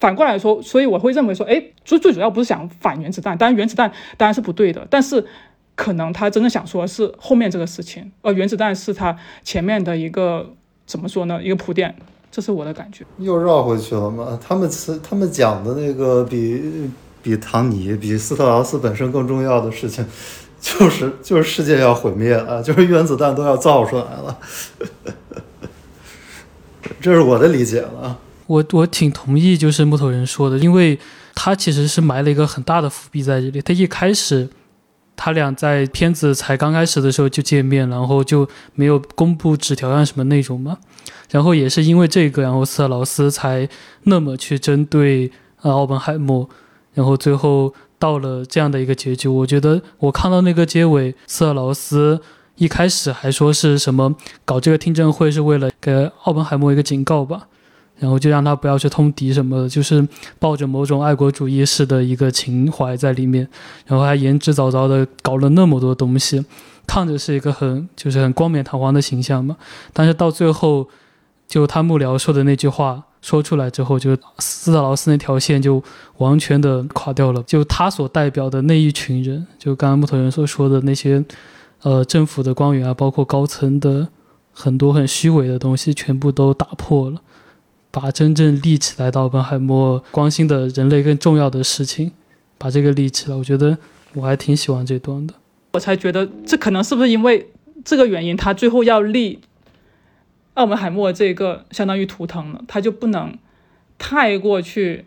[0.00, 5.24] 反过来说，所以我会认为说，哎，最最主要不是想反原子弹，当然原子弹当然是不对的，但是。
[5.76, 10.50] 可能他真的想说的是后面这个事情，而原子弹是他前面的一个
[10.84, 11.42] 怎么说呢？
[11.42, 11.96] 一个铺垫，
[12.30, 13.02] 这是我的感觉。
[13.16, 14.38] 又绕回去了吗？
[14.46, 16.90] 他们词他们讲的那个比
[17.22, 20.04] 比唐尼比斯特劳斯本身更重要的事情，
[20.60, 24.38] 就是就是世界要毁灭了，就是原子弹都要造出来了。
[27.00, 28.18] 这是我的理解了。
[28.50, 30.98] 我我挺同意，就是木头人说的，因为
[31.34, 33.62] 他其实是埋了一个很大的伏笔在这里。
[33.62, 34.48] 他一开始。
[35.22, 40.78] 他俩在片子才刚开始的时候就见面，然后就没有公布纸条上什么内容嘛。
[41.30, 43.68] 然后也是因为这个，然后斯特劳斯才
[44.04, 45.30] 那么去针对
[45.60, 46.48] 呃奥本海默，
[46.94, 49.28] 然后最后到了这样的一个结局。
[49.28, 52.22] 我觉得我看到那个结尾，斯特劳斯
[52.56, 57.48] 一开始还说是什么搞这个听证会是为了给奥本海默一个警告吧。
[58.00, 60.06] 然后就让他不要去通敌什么的，就是
[60.38, 63.46] 抱着某种爱国主义式的一个情怀在里面，
[63.84, 66.42] 然后还言之凿凿的搞了那么多东西，
[66.86, 69.56] 看着是一个很就是很冠冕堂皇的形象嘛。
[69.92, 70.88] 但是到最后，
[71.46, 75.82] 就他幕僚说的那句话说出来之后，就斯特劳斯那条线就
[76.16, 77.42] 完全的垮掉了。
[77.42, 81.22] 就他所代表的那一群人，就刚刚木头人所说的那些，
[81.82, 84.08] 呃，政府的官员啊，包括高层的
[84.52, 87.20] 很多很虚伪的东西，全部都打破了。
[87.90, 92.12] 把真正立起来，到本海默关心的人类更重要的事情，
[92.56, 93.76] 把这个立起来，我觉得
[94.14, 95.34] 我还挺喜欢这段的。
[95.72, 97.48] 我才觉得这可能是不是因为
[97.84, 99.40] 这个原因，他最后要立
[100.54, 103.36] 奥本海默这个相当于图腾了，他就不能
[103.98, 105.04] 太过去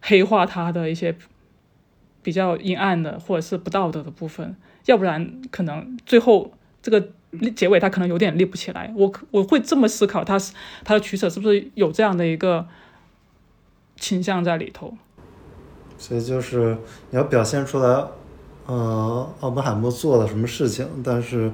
[0.00, 1.16] 黑化他的一些
[2.22, 4.56] 比较阴暗的或者是不道德的部分，
[4.86, 6.52] 要不然可能最后
[6.82, 7.10] 这个。
[7.54, 10.38] 结尾他可能有点立不起来，我我会这么思考，他
[10.84, 12.66] 他的取舍是不是有这样的一个
[13.96, 14.94] 倾向在里头？
[15.96, 16.76] 所以就是
[17.10, 18.04] 你要表现出来，
[18.66, 21.52] 呃，奥本海默做了什么事情，但是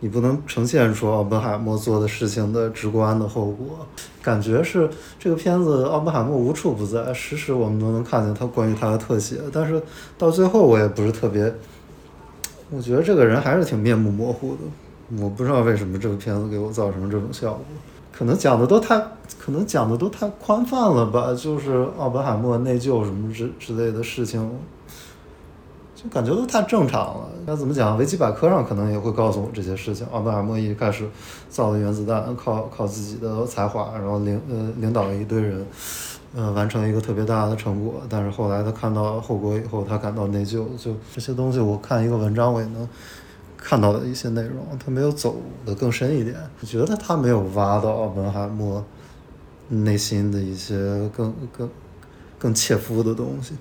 [0.00, 3.86] 你不能呈现出奥本海默做的事情的直观的后果。
[4.20, 4.90] 感觉是
[5.20, 9.80] 这个片子奥本海默无处不在，时时我们都能看见他关于他的特写，但是
[10.18, 11.54] 到最后我也不是特别，
[12.70, 14.62] 我觉得这个人还是挺面目模糊的。
[15.20, 17.60] 我不知道为什么这个片子给我造成这种效果，
[18.12, 18.98] 可能讲的都太，
[19.38, 21.32] 可能讲的都太宽泛了吧？
[21.32, 24.50] 就是奥本海默内疚什么之之类的事情，
[25.94, 27.28] 就感觉都太正常了。
[27.46, 27.96] 该怎么讲？
[27.96, 30.04] 维基百科上可能也会告诉我这些事情。
[30.08, 31.08] 奥本海默一开始
[31.48, 35.64] 造了原子弹，靠靠自己的才华，然后领呃领导了一堆人，
[36.34, 38.02] 呃完成一个特别大的成果。
[38.08, 40.64] 但是后来他看到后果以后，他感到内疚。
[40.76, 42.88] 就这些东西，我看一个文章我也能
[43.56, 46.36] 看到的一些内容，他没有走得更深一点。
[46.60, 48.84] 我觉得他没有挖到奥本海默
[49.68, 50.76] 内心的一些
[51.16, 51.68] 更更
[52.38, 53.54] 更切肤的东西。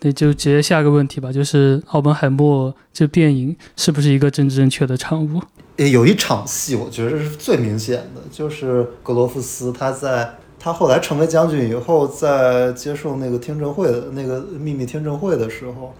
[0.00, 5.42] 那就直接下个问题吧，就是奥本海默这电影是不是一个政治正确的产物？
[5.78, 15.92] 诶有一场戏，我觉得是最明显的，就是格罗夫斯他在他后来成为将军以后，在接受那个听证会的那个秘密听证会的时候，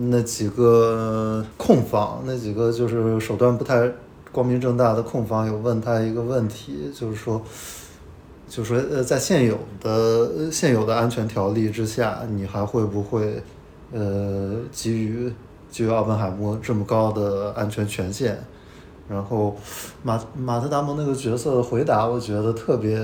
[0.00, 3.90] 那几个控方，那几个就是手段不太
[4.30, 7.42] 光明正大的控方，有问他一个问题，就是说。
[8.50, 13.42] 就是说，呃，在现有的现有的安全条例之下，你还会不会，
[13.92, 15.30] 呃，给予
[15.70, 18.38] 给予奥本海默这么高的安全权限？
[19.06, 19.54] 然后
[20.02, 22.98] 马马特达蒙那个角色的回答，我觉得特别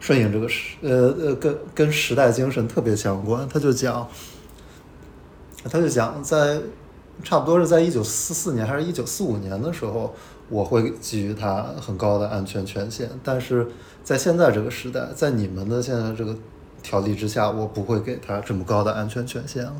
[0.00, 3.48] 顺应这个时，呃呃，跟跟时代精神特别相关。
[3.48, 4.08] 他就讲，
[5.70, 6.60] 他就讲在
[7.22, 10.14] 差不多是在一九四四年还是一九四五年的时候，
[10.48, 13.66] 我会给予他很高的安全权限，但是
[14.02, 16.36] 在现在这个时代，在你们的现在这个
[16.82, 19.74] 条例之下，我不会给他这么高的安全权限了。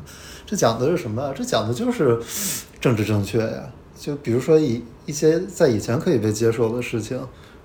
[0.45, 1.33] 这讲的是什么？
[1.35, 2.21] 这讲的就是
[2.79, 3.69] 政治正确呀。
[3.99, 7.19] 就比如说以一些在以前可以被接受的事情，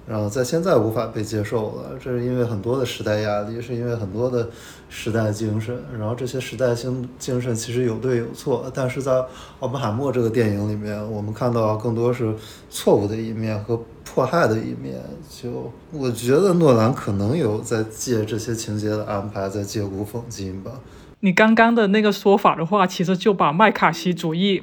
[0.09, 4.49] 然后在现在无法被接受了，这是因为很多的时代压力，是因为很多的
[4.89, 5.79] 时代精神。
[5.99, 9.23] 然后这些时代精精神其实有对有错，但是在
[9.61, 12.35] 奥本海默这个电影里面，我们看到更多是
[12.71, 14.99] 错误的一面和迫害的一面。
[15.29, 20.73] 就我觉得诺兰可能有在借这些情节的安排，在借古讽今吧。
[21.21, 24.63] 你刚刚的那个说法的话，其实就把麦卡锡主义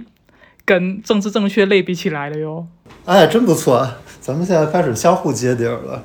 [0.66, 2.66] 跟政治正确类比起来了哟。
[3.06, 3.88] 哎，真不错，
[4.20, 6.04] 咱们现在开始相互接底儿了。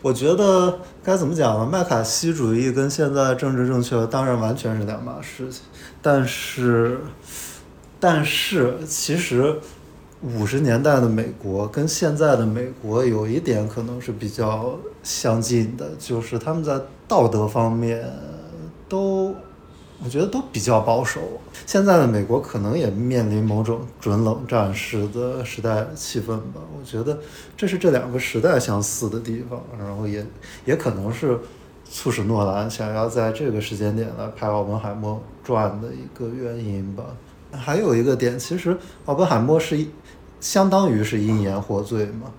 [0.00, 1.68] 我觉得该怎么讲呢？
[1.70, 5.62] 麦卡锡主义跟现在政治正确当然完全是两码事情，
[6.00, 7.00] 但是，
[7.98, 9.58] 但是其实
[10.22, 16.78] 五十年代的美国跟现在的美国有一点可能是比较相近的，就是他们在
[17.08, 18.04] 道德方面
[18.88, 19.34] 都。
[20.04, 21.20] 我觉得都比较保守。
[21.64, 26.60] 现在的美国可能也面临某种准冷战式的时代气氛吧。
[26.78, 27.18] 我觉得
[27.56, 30.24] 这是这两个时代相似的地方，然后也
[30.66, 31.38] 也可能是
[31.90, 37.04] 促使诺兰想要在这个时间点来拍《奥本海默传》的一个原因吧。
[37.50, 38.76] 还有一个点，其实
[39.06, 39.88] 奥本海默是一
[40.40, 42.30] 相当于是因言获罪嘛，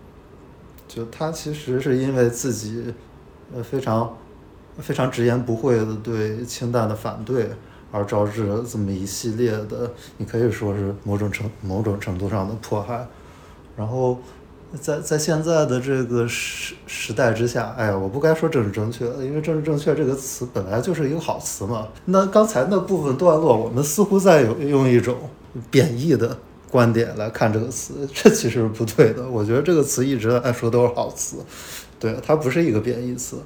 [0.88, 2.94] 就他其实是因为自己
[3.54, 4.16] 呃非常。
[4.80, 7.50] 非常直言不讳的对氢弹的反对，
[7.92, 13.08] 而招致了这么一系列的，你可以说是某种程某种程度上的迫害。
[13.76, 14.18] 然后，
[14.82, 21.88] 在在现在的这个时时代之下，哎呀，我不该说政治正确，因为政治正确这个词本来就是一个好词嘛。
[22.06, 25.16] 那刚才那部分段落，我们似乎在有用一种
[25.70, 26.38] 贬义的
[26.70, 29.28] 观点来看这个词，这其实是不对的。
[29.30, 31.38] 我觉得这个词一直来说都是好词，
[32.00, 33.38] 对，它不是一个贬义词。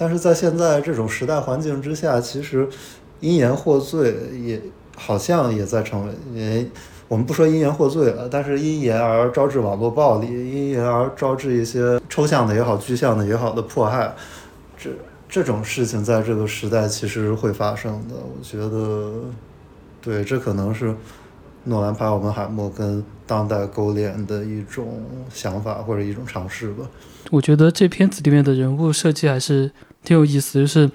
[0.00, 2.66] 但是在现在这种时代环境之下，其实
[3.20, 4.58] 因言获罪也
[4.96, 6.66] 好像也在成为，也
[7.06, 14.14] 我们不说因言获罪了，但是因言而招致网络暴力，因言而招致一些抽象的也好、具象的也好的迫害，
[14.78, 14.88] 这
[15.28, 18.14] 这种事情在这个时代其实会发生的。
[18.14, 19.12] 我觉得，
[20.00, 20.94] 对，这可能是
[21.64, 25.02] 诺兰拍奥本海默跟当代勾连的一种
[25.32, 26.84] 想法或者一种尝试吧。
[27.30, 29.70] 我觉得这片子里面的人物设计还是。
[30.02, 30.90] 挺有意思，就是，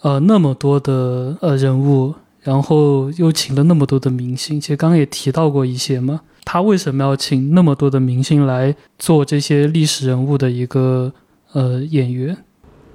[0.00, 4.60] 呃，那么多的呃人物，然后又请了那么多的明星。
[4.60, 11.12] 其实刚刚也提到过一些嘛，他为什么要请那么多的明星来做这些历史人物的一个
[11.52, 12.36] 呃演员？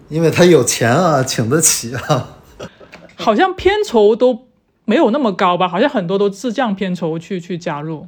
[0.10, 2.39] 因为他有钱啊，请得起啊。
[3.16, 4.48] 好像片酬都
[4.86, 5.68] 没有那么高吧？
[5.68, 8.08] 好像很多都自降片酬去去加入。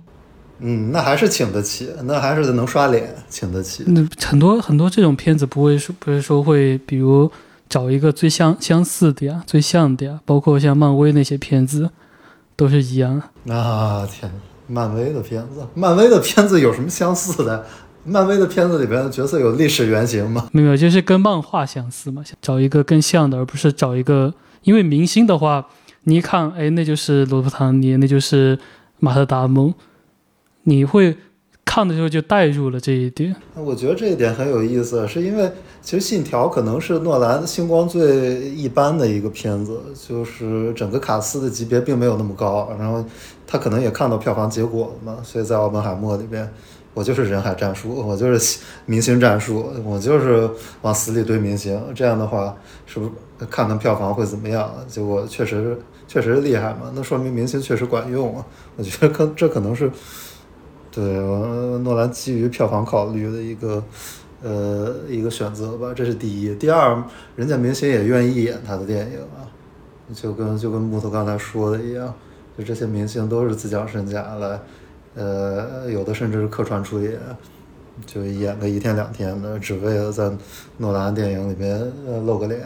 [0.59, 3.83] 嗯，那还是请得起，那还是能刷脸，请得起。
[3.87, 7.29] 那很多很多这种片子不会说，不是说会，比如
[7.67, 11.89] 找一个最相相似的呀，最像的呀，包括像漫威那些片子，
[12.55, 13.21] 都是一样。
[13.49, 14.31] 啊天，
[14.67, 17.65] 漫威的片子，漫威的片子有什么相似的？
[18.05, 20.47] 漫威的片子里边的角色有历史原型吗？
[20.51, 25.65] 没有，就是跟漫画相似嘛，找一个更像的，而不是找一个，因为明星的话，
[26.05, 28.59] 你一看，哎，那就是罗伯·唐尼，那就是
[28.99, 29.73] 马特·达蒙。
[30.63, 31.15] 你会
[31.65, 33.35] 看的时候就带入了这一点。
[33.55, 35.51] 我觉得这一点很有意思，是因为
[35.81, 43.03] 其实《信条》可能是诺兰星光最一般的一个片子，就是整个卡斯的级别并没有那么高，然后
[43.47, 46.49] 他可能也看到票房结果了嘛，所以在奥本海默里边。
[46.95, 50.47] 我就是人海战术，我就是明星战术，我就是
[50.83, 51.81] 往死里堆明星。
[51.95, 53.11] 这样的话，是不是
[53.49, 54.69] 看看票房会怎么样？
[54.87, 55.75] 结果确实
[56.13, 58.45] 确实厉害嘛，那说明明星确实管用啊。
[58.77, 59.91] 我觉得可这可能是
[60.91, 61.03] 对
[61.79, 63.83] 诺兰基于票房考虑的一个
[64.43, 65.91] 呃一个选择吧。
[65.95, 67.03] 这是第一，第二，
[67.35, 69.41] 人家明星也愿意演他的电影啊，
[70.13, 72.13] 就跟就跟木头刚才说的一样，
[72.55, 74.59] 就这些明星都是自降身价来。
[75.15, 77.19] 呃，有的甚至是客串出演，
[78.05, 80.31] 就演个一天两天的，只为了在
[80.77, 82.61] 诺兰电影里面呃露个脸。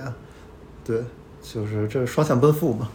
[0.84, 1.02] 对，
[1.42, 2.90] 就是这双向奔赴嘛。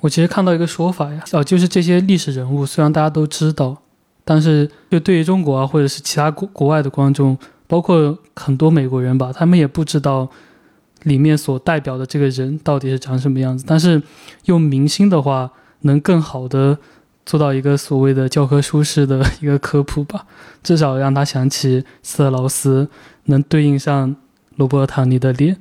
[0.00, 3.76] 我其实看到一个说法呀，哦，就是这些历史人物虽然大家都知道，
[4.24, 7.36] 但是就对于中国啊，或者是其他国国外的观众，
[7.66, 10.28] 包括很多美国人吧，他们也不知道
[11.02, 13.64] 里面所代表的这个人到底是长什么样子。
[13.66, 14.02] 但是
[14.44, 16.78] 用明星的话，能更好的。
[17.26, 20.24] 做到一个所谓的教科书式的一个科普吧，
[20.62, 22.88] 至少让他想起斯特劳斯，
[23.24, 24.16] 能对应上
[24.56, 25.58] 罗伯特·唐尼的脸，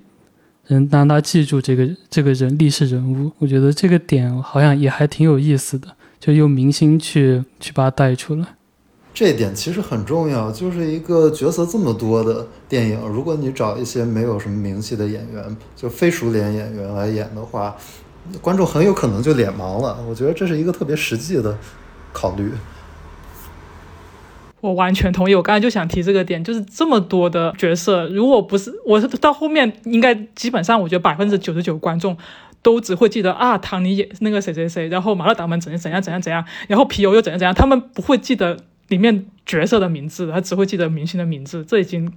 [0.67, 3.31] 能让他记住这个这个人历史人物。
[3.39, 5.87] 我觉得这个点好像也还挺有意思的，
[6.19, 8.45] 就用明星去去把他带出来。
[9.13, 17.75] 这点其实很重要，就是一个角色这么多的电影，如果你找一些没有什么名气的演员，就非熟脸演员来演的话。
[18.41, 21.57] 观众很有可能就脸盲了，我觉得这是一个特别实际的
[22.11, 22.51] 考虑。
[24.67, 32.17] 我完全同意，我刚才就想提这个点，就是这么多的角色，如果不是我到后面，应该基本上我觉得百分之九十九观众
[32.61, 38.57] 都只会记得啊，唐尼演那个谁谁谁，然后马勒达门怎样怎样怎样怎样，然后皮尤又怎样怎样，他们不会记得
[38.89, 42.11] 里面角色的名字，他只会记得明星的名字，这已经。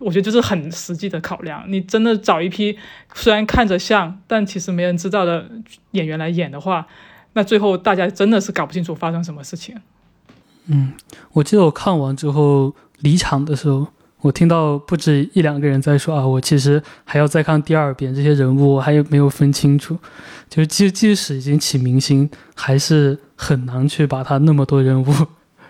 [0.00, 1.64] 我觉得就是很实际的考量。
[1.68, 2.76] 你真的找一批
[3.14, 5.48] 虽然看着像，但其实没人知道的
[5.92, 6.88] 演员来演的话，
[7.34, 9.76] 那最后大家真的是搞不清楚发生什么事情。
[10.66, 10.92] 嗯，
[11.32, 13.86] 我记得我看完之后离场的时候，
[14.20, 19.98] 我听到不止一两个人在说啊，我其实还要再看第二遍，这些人物我还有没有分清楚。
[20.48, 25.12] 就是即即使已经起明星，还是很难去把他那么多人物。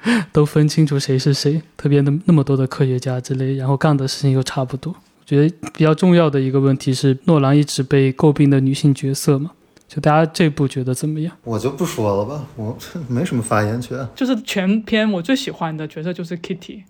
[0.33, 4.93] 都分清楚谁是谁，特别那那么多的科学家之类，然后干的事情又差不多。
[4.93, 9.53] 我觉得比较重要的一个问题是，诺兰一直被诟病的女性角色嘛，
[9.87, 11.37] 就大家这部觉得怎么样？
[11.45, 12.77] 我就不说了吧，我
[13.09, 14.07] 没什么发言权。
[14.15, 16.85] 就是全片我最喜欢的角色就是 Kitty，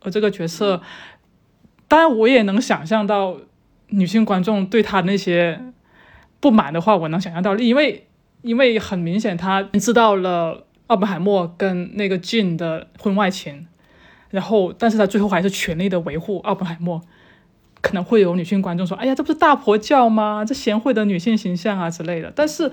[0.00, 0.80] 而这个角色，
[1.88, 3.38] 当然我也能想象到
[3.88, 5.72] 女性观众对她那些
[6.40, 8.06] 不满的话，我能想象到，因为
[8.42, 10.66] 因为很明显她知道了。
[10.88, 13.66] 奥本海默跟那个 Jane 的婚外情，
[14.28, 17.00] 然后，但是她最后还是全力的维护奥本海默。
[17.84, 20.42] 可能会有女性观众说：“哎呀，这不是大婆教吗？
[20.42, 22.72] 这贤惠的女性形象啊之类的。”但是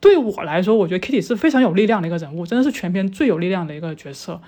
[0.00, 4.40] 对我来说，我觉得 Kitty 是非常有力量的一个人物，真的是全片最有力量的一个角色。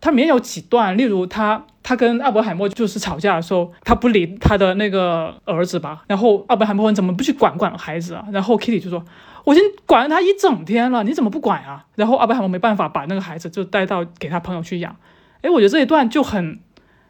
[0.00, 9.04] 他里面有几段，例如他他跟奥本海默就是吵架的时候，他不理他的那个儿子吧，然后奥本海默问：“怎么不去管管孩子啊？”然后 Kitty 就说。
[9.44, 11.86] 我已经管了他一整天了，你怎么不管啊？
[11.94, 14.94] 然后阿贝海默没办法把那个孩子就带到给他朋友去养。
[15.40, 16.60] 哎，我觉得这一段就很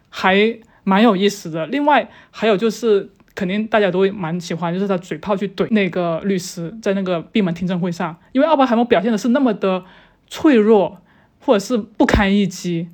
[0.08, 1.66] 还蛮有意思的。
[1.66, 9.84] 另外还有就是，肯定大家都蛮喜欢，就是他嘴炮去怼那个律师，在那个闭门听证会上，因为奥巴海默表现的是那么的
[10.26, 11.02] 脆弱
[11.40, 12.88] 或者是不堪一击，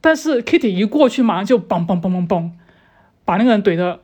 [0.00, 2.50] 但是 Kitty 一过去马上就嘣嘣嘣嘣嘣，
[3.24, 4.00] 把那个人怼的。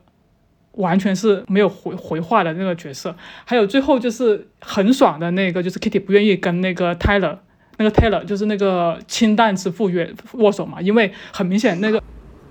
[0.77, 3.15] 完全是没有回回话的那个角色，
[3.45, 7.39] 还有最后就是很爽的那个，就是 Kitty 不愿意跟那个 Taylor，
[7.77, 12.03] 那个 Taylor 就是那个氢弹之父约握手嘛，因为很明显那个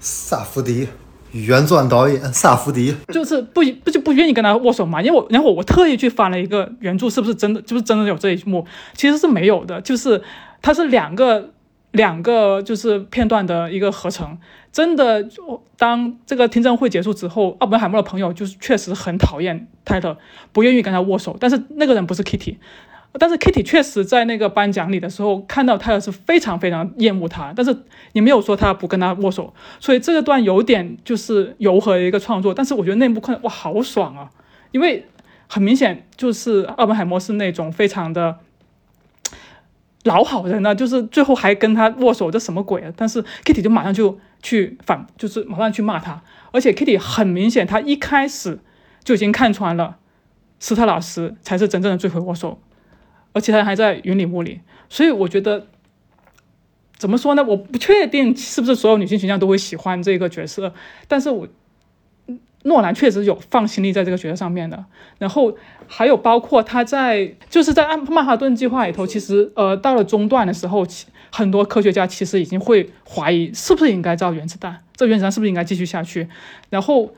[0.03, 0.87] 萨福迪
[1.31, 10.21] 原作导演萨福迪就是不不就不愿意跟他握手嘛，因为我然后我特意去翻了一个原著，是不是真的，就是真的有这一幕，其实是没有的，就是
[10.61, 11.49] 它是两个。
[11.93, 14.35] 两个就是片段的一个合成，
[14.71, 15.23] 真的，
[15.77, 20.17] 当这个听证会结束之后，奥本海默的朋友就是确实很讨厌泰勒，
[20.51, 21.37] 不愿意跟他握手。
[21.39, 22.55] 但是那个人不是 Kitty，
[23.19, 27.83] 但是 Kitty 确实在那个颁奖礼的时候看到泰勒是非常非常厌恶他，但是
[28.13, 29.53] 也没有说他不跟他握手。
[29.79, 34.29] 所以这个段有点就是柔和的一个创作，但是我觉得那部看哇好爽啊，
[34.71, 35.05] 因为
[35.47, 38.39] 很明显就是奥本海默是那种非常的。
[40.05, 42.91] 老好人呢，就是最后还跟他握手，这什么鬼啊？
[42.97, 46.21] 但是 Kitty 就马上就去反，就是马上去骂他。
[46.51, 48.59] 而且 Kitty 很明显，他一开始
[49.05, 49.95] 就已经看穿了
[50.59, 52.59] 斯特老师才是真正的罪魁祸首，
[53.33, 54.61] 而且他还在云里雾里。
[54.87, 55.67] 所以我觉得
[56.97, 57.43] 怎么说呢？
[57.43, 60.73] 我不确定是不是所有女性形象都会喜欢这个角色，
[61.07, 61.47] 但是我
[62.63, 64.85] 诺兰确实有放心力在这个角色上面的。
[65.17, 65.57] 然后
[65.87, 70.85] 还有包括他在就是在曼哈顿计划里头，其实呃到了中段的时候，
[71.29, 76.29] 很多科学家其实已经会怀疑是不是应该造原子弹，这原子弹是不是应该继续下去？
[76.69, 77.13] 然后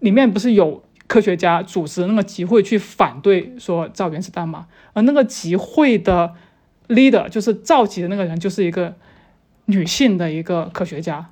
[0.00, 4.66] 里面不是有科学家组织那个集会去反对说造原子弹嘛？
[4.92, 6.34] 而那个集会的
[6.88, 8.94] leader 就是召集的那个人就是一个。
[9.66, 11.30] 女性的一个科学家，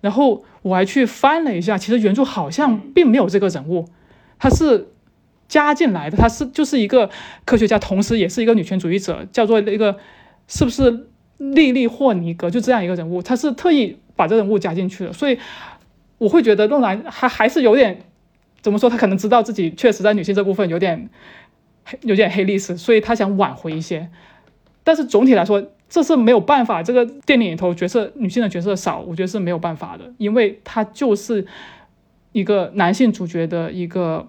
[0.00, 3.88] 然后我还去翻了一下，其实原著好像并没有这个人物，
[4.40, 4.88] 他是
[5.46, 7.08] 加进来的，他是就是一个
[7.44, 9.96] 科学家，同时也是一个女权主义者，叫做那个
[10.48, 11.06] 是不是
[11.38, 15.38] 莉莉霍尼格，就这样一个人物，他是特意把这人物加进去的，所以
[16.18, 18.00] 我会觉得诺兰还还是有点
[18.62, 21.08] 怎么说，他可能知道自己确实在女性这部分有点
[22.02, 24.08] 有点黑历史，所以他想挽回一些，
[24.82, 25.70] 但是总体来说。
[25.88, 31.46] 这是没有办法，这个电影里头角色女性的角色少，我觉得是没有办法的，因为它就是
[32.32, 34.26] 一个男性主角的一个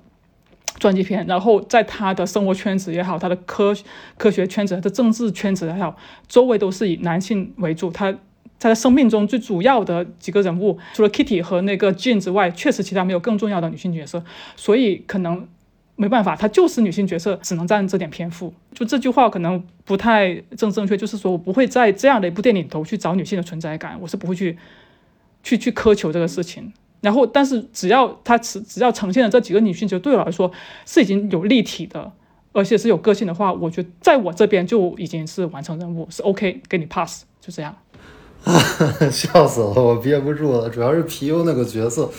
[0.79, 3.75] 传记片，然后在他的生活圈子也好，他的科
[4.19, 5.97] 科学圈子、他的政治圈子也好，
[6.27, 7.89] 周围都是以男性为主。
[7.89, 14.23] 他在他生命中最主要的几个人物，除了 Kitty 和那个 Jane 之外，确实其他没有更重要的女性角色，
[14.55, 15.47] 所以可能。
[15.97, 18.53] 没办法，她就是女性角色，只能占这点篇幅。
[18.71, 24.57] 就这句话可能不太正正确，就是说我不会在这样的一部电影里头去找女性的存在感，我是不会去
[25.43, 26.71] 去去苛求这个事情。
[27.01, 30.51] 然后，但是只要她只只要呈现的这几个女性，就对我来说
[30.85, 32.11] 是已经有立体的，
[32.53, 37.75] 而且是有个性的话，我觉得在我这边就已经是完成任务，是 OK，给你 pass，就这样。
[39.11, 40.69] 笑死了，我憋不住了。
[40.69, 42.09] 主要是皮尤那个角色，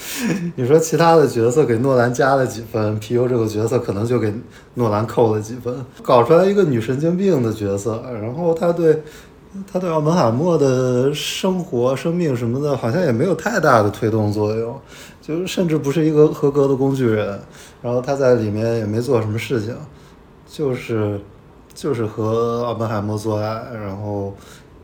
[0.57, 4.35] 你说其他的角色给诺兰加了几分，皮尤这个角色可能就给
[4.75, 5.75] 诺兰扣了几分。
[6.03, 9.03] 搞出来一个女神经病的角色，然后他对
[9.73, 14.79] 他对奥本海默的生活、生命什么的，好像也没有太大的推动作用，
[15.23, 17.41] 就甚至不是一个合格的工具人。
[17.81, 19.75] 然后他在里面也没做什么事情，
[20.47, 21.19] 就是
[21.73, 24.35] 就是和奥本海默做爱，然后。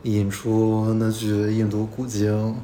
[0.04, 2.54] 引出那句印度古经，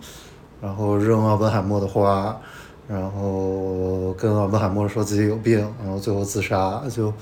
[0.61, 2.39] 然后扔奥本海默的花，
[2.87, 6.83] 然后跟奥本海默说自己有病，然后最后自杀。
[6.91, 7.13] 就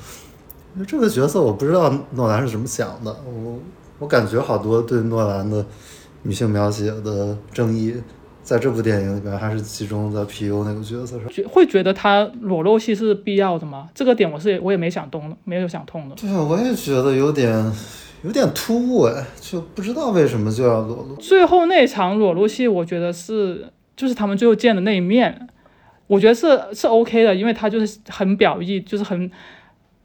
[0.86, 3.16] 这个角色，我不知道诺兰是怎么想的。
[3.24, 3.58] 我
[4.00, 5.64] 我感觉好多对诺兰的
[6.22, 7.94] 女性描写的争议，
[8.42, 11.28] 在这部电影里边还是集中在 P.U 那个角色上。
[11.28, 13.88] 觉会觉得他裸露戏是必要的吗？
[13.94, 16.16] 这个点我是我也没想通，没有想通的。
[16.16, 17.72] 对啊，我也觉得有点。
[18.22, 21.14] 有点突兀哎，就不知道为什么就要裸露。
[21.16, 25.48] 最后那场裸露戏，我觉得是就是他们最后见的那一面，
[26.08, 29.30] 我觉得是是 OK 的，因为他就是很表意，就是很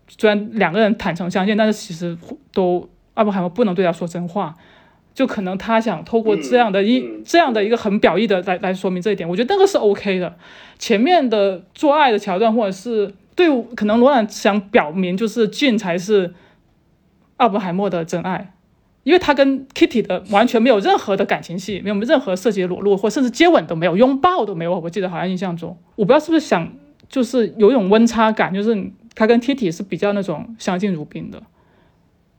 [0.07, 2.15] 虽然两个人坦诚相见，但是其实
[2.53, 4.55] 都阿布海默不能对他说真话，
[5.15, 10.35] 就可能他想透过这样的一这样的一个很表意的来来说明这一点，我觉得那个是 OK 的。
[10.77, 16.31] 前面的做爱的桥段，或者是对可能罗兰想表明就是俊才是。
[17.43, 18.53] 奥本海默的真爱，
[19.03, 24.79] 因为他跟 Kitty 的完全没有任何的感情戏，没有任何涉及裸露或甚至接吻都没有，拥抱都没有。
[24.79, 26.71] 我记得好像印象中，我不知道是不是想
[27.09, 31.43] 就是有一种温差感，就是他跟 Kitty 是比较那种相敬如宾的，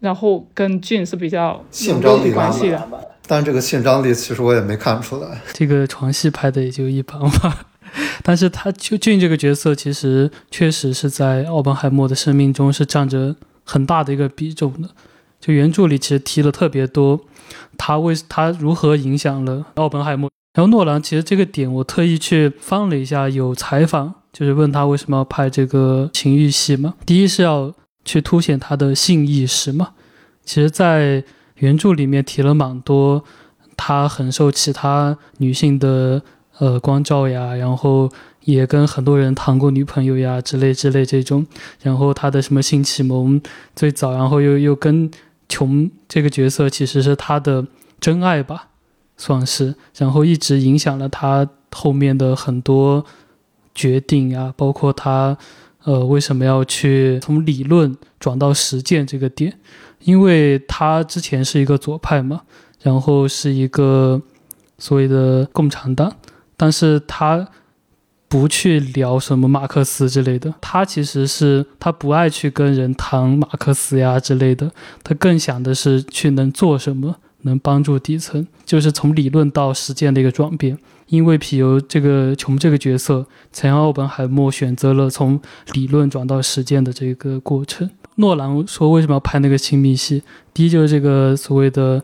[0.00, 2.88] 然后跟 Jane 是比较性张力关系的。
[3.26, 7.66] 但是这个性张力其实我也没看出来，这个床戏拍的也就一般吧。
[8.24, 13.36] 但是他就 Jane 这个角色，其实确实是在奥本海默的生命中是占着。
[13.64, 14.88] 很大的一个比重的，
[15.40, 17.20] 就原著里其实提了特别多，
[17.76, 20.30] 他为他如何影响了奥本海默。
[20.54, 26.94] 然后诺兰其实这个点我特意去翻了一下，有采访就是问他为什么要拍这个情欲戏嘛？
[27.04, 29.90] 第一是要去凸显他的性意识嘛。
[30.44, 31.24] 其实，在
[31.56, 33.24] 原著里面提了蛮多，
[33.76, 36.22] 他很受其他女性的
[36.58, 38.10] 呃光照呀，然后。
[38.45, 41.47] 也跟很多人谈过女朋友呀之类之类这种，
[41.82, 43.40] 然后他的什么性启蒙
[43.74, 45.11] 最早，然后又又跟
[45.49, 47.66] 琼这个角色其实是他的
[47.99, 48.68] 真爱吧，
[49.16, 53.05] 算是，然后一直影响了他后面的很多
[53.74, 55.36] 决定啊，包括他
[55.84, 59.59] 呃为什么要去从理论转到实践这个点，
[60.01, 62.42] 因为他之前是一个左派嘛，
[62.82, 64.20] 然后是一个
[64.76, 66.14] 所谓的共产党，
[66.59, 67.49] 但是他。
[68.35, 74.72] 不去聊什么马克思之类的，他其实是他不爱去跟人谈马克思呀之类的，
[75.05, 80.76] 他更想的是去能做什么，能帮助底层，就是从理论到实践的一个转变。
[81.07, 85.41] 因为皮尤这个琼这个角色，才让奥本海默选择了从
[85.74, 87.89] 理论转到实践的这个过程。
[88.16, 90.24] 诺兰说为什么要拍那个亲密戏？
[90.53, 92.03] 第一就是这个所谓的，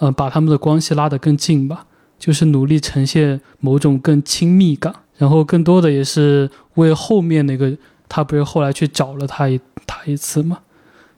[0.00, 1.86] 呃，把他们的关系拉得更近吧，
[2.18, 7.76] 就是努力呈现某种更亲密感，然后更多的也是为后面那个
[8.08, 10.60] 他不是后来去找了他一他一次嘛，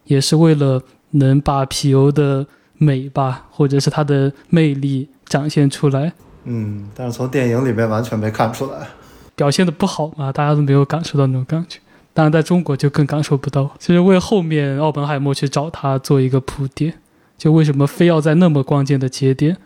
[0.04, 2.44] 也是为了能把皮尤的
[2.78, 6.12] 美吧，或者是他的魅力展现出来。
[6.44, 8.88] 嗯，但是从电影里面完全没看出来。
[9.36, 11.78] 表现的不好嘛，大家都没有感受到那种感觉。
[12.12, 16.94] 当然，在中国就更感受不到，就是为后面奥本海默去找他做一个铺垫。
[17.38, 19.56] 就为什么非要在那么关键的节点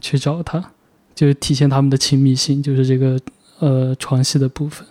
[0.00, 0.72] 去找他，
[1.14, 3.18] 就体现他们的亲密性，就是这个
[3.58, 4.86] 呃床戏的部分。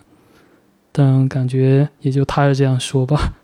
[0.90, 3.34] 但感觉也就他是这样说吧。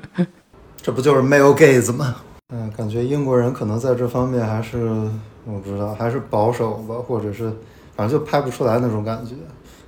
[0.80, 2.16] 这不就是 male gaze 吗？
[2.54, 4.78] 嗯，感觉英国人可能在这方面还是
[5.44, 7.52] 我不知道，还是保守吧，或者是
[7.96, 9.34] 反正就拍不出来那种感觉。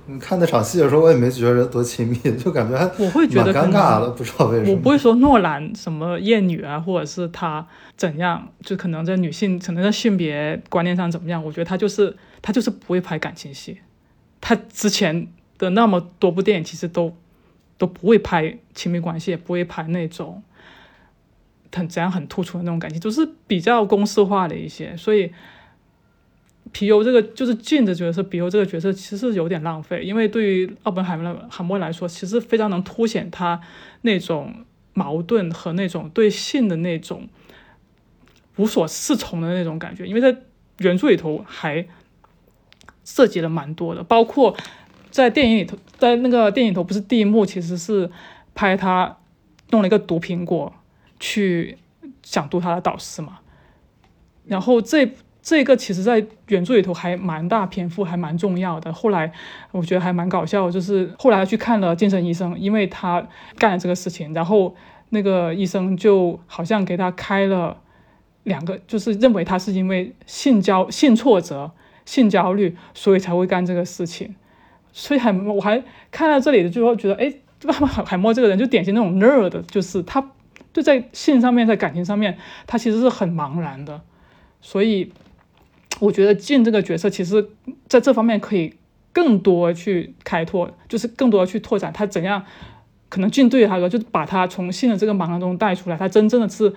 [0.05, 4.71] 你看那场戏的时候，我也没觉得多亲密，就感觉还我会觉得尴尬的，不知道为什么。
[4.71, 7.65] 我不会说诺兰什么厌女啊，或者是他
[7.95, 11.43] 怎样，就可能在女性可能在性别观念上怎么样？
[11.43, 13.79] 我觉得他就是他就是不会拍感情戏，
[14.41, 15.27] 他之前
[15.57, 17.15] 的那么多部电影其实都
[17.77, 20.43] 都不会拍亲密关系，也不会拍那种
[21.73, 25.31] 很怎样很突出的那种感情，都是比较公式化的一些，所以。
[26.71, 33.59] 皮尤这个就是镜的角色，皮尤这个角色其实有点浪费，因为对于奥本海默海默来说，其实非常能凸显他
[34.03, 34.53] 那种
[34.93, 37.27] 矛盾和那种对性的那种
[38.57, 40.05] 无所适从的那种感觉。
[40.05, 40.43] 因为在
[40.77, 41.87] 原著里头还
[43.15, 44.55] 涉及了蛮多的，包括
[45.09, 48.09] 在电影里头，在那个电影里头不是第一幕其实是
[48.53, 49.17] 拍他
[49.71, 50.71] 弄了一个毒苹果
[51.19, 51.77] 去
[52.21, 53.39] 想毒他的导师嘛，
[54.45, 55.09] 然后这。
[55.41, 58.91] 这个其实，在原著里头还蛮大篇幅，还蛮重要的。
[58.93, 59.31] 后来
[59.71, 63.25] 我觉得还蛮搞笑，就是后来他去看了精神医生，因为他
[63.57, 64.75] 干了这个事情，然后
[65.09, 67.81] 那个医生就好像给他开了
[68.43, 71.71] 两个，就是认为他是因为性交、性挫折、
[72.09, 74.35] 性焦虑，所以才会干这个事情。
[74.91, 77.33] 所以很，我还看到这里的最后，觉得哎，
[77.67, 80.31] 海 海默这个人就典型那种 nerd，就是他
[80.73, 84.01] 就在性上面，在感情上面，他其实是很茫然的，
[84.61, 85.11] 所以。
[85.99, 87.49] 我觉得进这个角色，其实
[87.89, 88.73] 在这方面可以
[89.11, 92.45] 更多去开拓，就是更多去拓展他怎样
[93.09, 96.73] 可能进对他说，就把他从性的这个茫然中带出来，他真正的是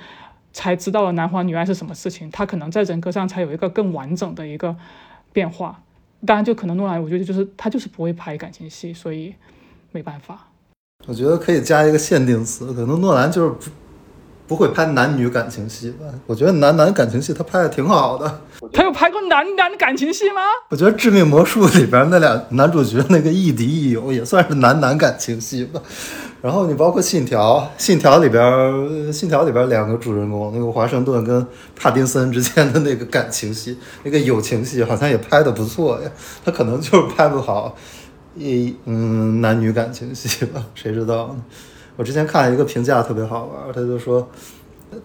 [0.52, 4.74] 才知道了男欢女爱是什么事情，他可能在人格上才有一个更完整的一个
[5.32, 5.82] 变化。
[6.26, 9.34] 当然，就可能诺兰，我觉得就是他就是不会拍感情戏，所以
[9.90, 10.48] 没办法。
[11.06, 13.70] 我觉得可以加一个限定词，可能诺兰就是不。
[14.44, 16.04] 不会拍男女感情戏吧？
[16.26, 18.40] 我觉得男男感情戏他拍的挺好的。
[18.72, 20.40] 他有拍过男男感情戏吗？
[20.68, 25.80] 我觉得《致命魔术》里边那俩 男主角那个亦敌亦友也算是男男感情戏吧。
[26.40, 28.42] 然后你包括《信条》，《信条》里边，
[29.12, 31.46] 《信条》里边两个主人公，那个华盛顿跟
[31.76, 36.10] 帕丁森之间的那个感情戏， 那个友情戏好像也拍的不错呀。
[36.44, 37.76] 他可能就是拍不好
[38.36, 41.36] 一嗯男女感情戏吧，谁知道呢？
[41.96, 44.28] 我之前看了一个评价特别好玩，他就说，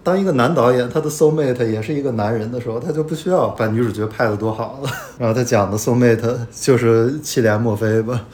[0.03, 4.89] 当一个男导演他的 soul mate 也是一个男人的时候，他就不需要把女主角拍的多好了。
[5.19, 8.25] 然后他讲的 soul mate 就是气连墨菲吧，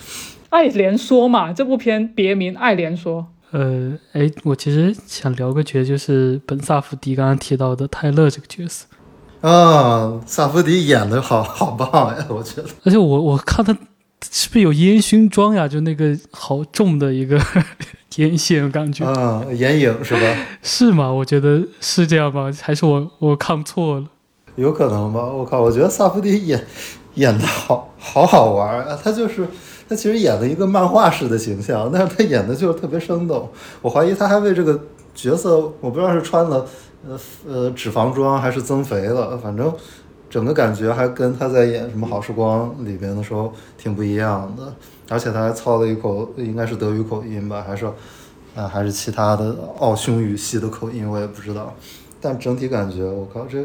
[0.49, 3.27] 爱莲说嘛，这部片别名爱莲说。
[3.51, 8.87] 呃，哎，我其实想聊个角，就是本萨福迪刚刚提到的泰勒这个角色。
[9.41, 12.67] 啊，萨福迪演的好好棒呀，我觉得。
[12.83, 13.77] 而且我我看他
[14.31, 15.67] 是不是有烟熏妆呀？
[15.67, 17.39] 就那个好重的一个。
[18.17, 20.19] 眼线感觉啊，眼影是吧？
[20.61, 21.11] 是吗？
[21.11, 24.05] 我觉得是这样吧，还是我我看错了？
[24.55, 25.25] 有可能吧。
[25.25, 26.63] 我靠，我觉得萨福迪演
[27.15, 28.95] 演的好好好玩啊！
[29.03, 29.47] 他就是
[29.89, 33.49] 他其实演了一个漫画式的形象，但是他演的就是特别生动。
[33.81, 34.79] 我怀疑他还为这个
[35.15, 36.63] 角色，我不知道是穿了
[37.09, 39.73] 呃呃脂肪装还是增肥了，反正
[40.33, 44.73] 整个感觉还跟他在演什么《好时光》里边的时候挺不一样的。
[45.07, 47.85] 而且他还操了一口，应该是德语口音吧，还是，
[48.55, 51.71] 啊，还是其他的奥匈语系的口音，我也不知道。
[52.19, 53.63] 但整体感觉，我靠，这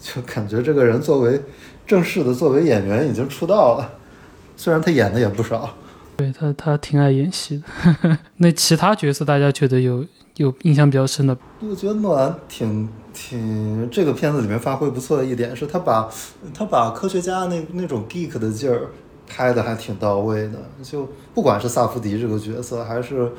[0.00, 1.40] 就感觉这个人作为
[1.86, 3.88] 正式的作为演员已经出道了，
[4.58, 5.72] 虽然他演的也不少。
[6.16, 7.62] 对他，他挺爱演戏
[8.02, 8.18] 的。
[8.38, 10.04] 那其他角色大家觉得有
[10.38, 11.38] 有印象比较深的？
[11.60, 16.10] 我觉得诺兰挺挺这个片子里面发挥不错的一点是他把
[16.52, 18.88] 他把科学家那那种 geek 的劲儿。
[19.34, 23.32] 拍的还挺到位的，就不管是萨福迪这个角色，还是，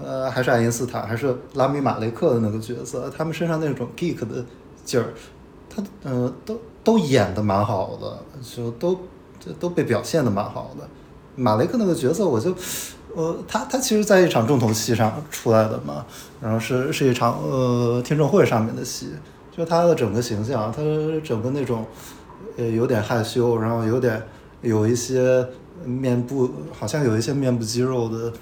[0.00, 4.44] 呃，还是爱因斯坦，还是拉米马雷克的那个角色，他们身上那种 geek 的
[4.84, 5.08] 劲儿，
[5.68, 8.94] 他，呃，都都演的蛮好的，就都
[9.40, 10.86] 就都被表现的蛮好的。
[11.34, 12.54] 马雷克那个角色，我就，
[13.14, 16.04] 呃，他他其实在一场重头戏上出来的嘛，
[16.40, 19.10] 然后是是一场呃听证会上面的戏，
[19.54, 20.82] 就他的整个形象，他
[21.22, 21.84] 整个那种
[22.56, 24.22] 呃有点害羞，然后有点
[24.62, 25.46] 有一些
[25.84, 28.32] 面部好像有一些面部肌肉的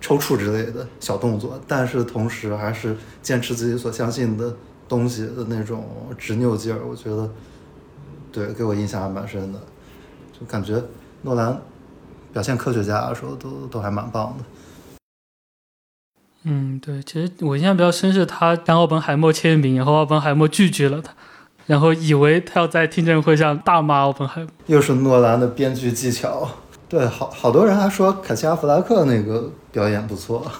[0.00, 4.56] 抽搐之类的小动作，但是同时还是坚持自己所相信的
[4.88, 5.86] 东西的那种
[6.18, 7.30] 执拗劲儿，我觉得
[8.32, 9.60] 对给我印象还蛮深的，
[10.32, 10.82] 就感觉
[11.22, 11.60] 诺兰
[12.32, 14.44] 表现科学家的时候都都还蛮棒的。
[16.44, 21.12] 嗯，对，其实我印象比较深是他让奥本海默签名，然后奥本海默拒绝了他，
[21.66, 24.50] 然后以为他要在听证会上大骂奥本海默。
[24.66, 26.48] 又是诺兰的编剧技巧，
[26.88, 30.50] 对，好好多人还说凯西·阿弗拉克那个表演不错，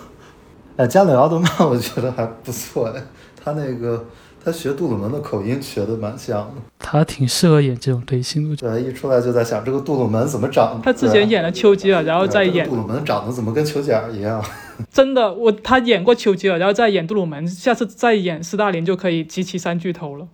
[0.77, 3.03] 哎，加里奥德曼我觉得还不错哎，
[3.43, 4.05] 他那个
[4.43, 8.57] 他学杜鲁门的口音学的蛮像的，他挺适合演这种类型的。
[8.57, 10.81] 对，一出来就在想这个杜鲁门怎么长的。
[10.83, 14.43] 他之前演了丘吉尔，然后再演杜鲁门长得怎么跟丘吉尔一样？
[14.91, 20.27] 真的，我他演过丘吉尔，然后再演杜鲁门，下次再演斯大林就可以集齐三巨头了。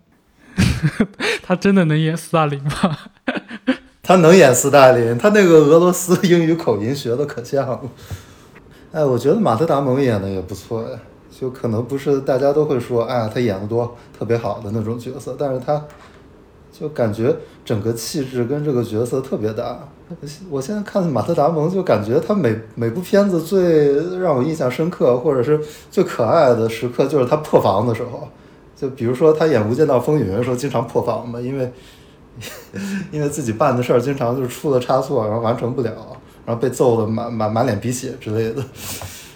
[1.43, 2.99] 他真的能演斯大林吗？
[4.03, 7.81] 他能演斯大林，他那个俄罗斯英语口音学的可像了。
[8.93, 10.99] 哎，我觉得马特·达蒙演的也不错哎，
[11.39, 15.85] 就可能不是大家都会说，哎，他演的多特别好的那种角色，但是他
[16.73, 19.79] 就感觉整个气质跟这个角色特别搭。
[20.49, 25.61] 我现在看马特·达蒙，就感觉他每每部片子最让我印象深刻，或者是
[25.91, 28.27] 最可爱的时刻，就是他破防的时候。
[28.75, 31.73] 就比如说他演《无间道风云》的时候，经常破防嘛，因为
[33.11, 35.93] 因为自己办的事儿经常就是出了差错，然后完成不了，
[36.45, 38.63] 然后被揍的满满满脸鼻血之类的。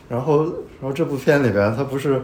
[0.09, 0.47] 然后，
[0.81, 2.23] 然后这部片里边他不是。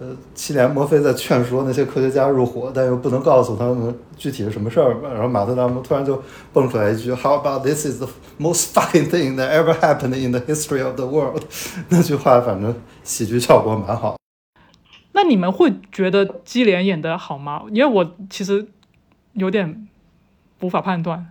[0.00, 5.12] 呃，七连摩菲在劝说那些科学家入伙，但又不能告诉他们具体是什么事儿吧。
[5.12, 6.22] 然后马特·达蒙突然就
[6.52, 8.08] 蹦出来一句：“How about this is the
[8.38, 11.42] most fucking thing that ever happened in the history of the world？”
[11.90, 12.72] 那句话反正
[13.02, 14.16] 喜剧效果蛮好。
[15.14, 17.62] 那你们会觉得基连演的好吗？
[17.72, 18.68] 因为我其实
[19.32, 19.88] 有点
[20.60, 21.26] 无法判断。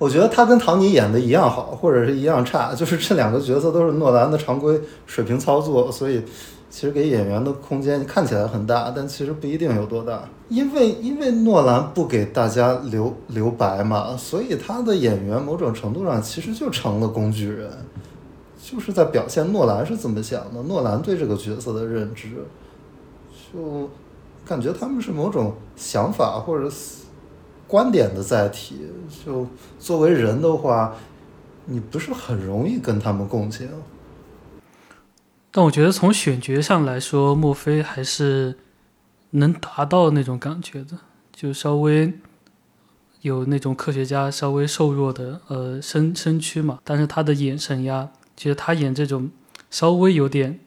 [0.00, 6.20] 我觉得他跟唐尼演的一样好，或者是一样差，就是这两个角色都是诺兰的常规水平操作，所以。
[6.72, 10.22] 其实给演员的空间看起来很大，但其实不一定有多大。
[10.48, 17.68] 因为因为诺兰不给大家留留白嘛，所以他的演员某种程度上其实就成了工具人，
[18.62, 22.28] 就是在表现诺兰是怎么想的，诺兰对这个角色的认知，
[23.52, 23.90] 就
[24.46, 26.70] 感觉他们是某种想法或者
[27.70, 28.80] 观点的载体。
[29.24, 29.46] 就
[29.78, 30.94] 作为人的话，
[31.66, 33.68] 你不是很容易跟他们共情。
[35.52, 38.56] 但我觉得从选角上来说，墨菲还是
[39.30, 40.98] 能达到那种感觉的，
[41.32, 42.12] 就稍微
[43.20, 49.30] 有那种科学家稍微瘦弱的呃身身躯嘛，但是他的眼神呀，其实他演这种
[49.70, 50.60] 稍微有点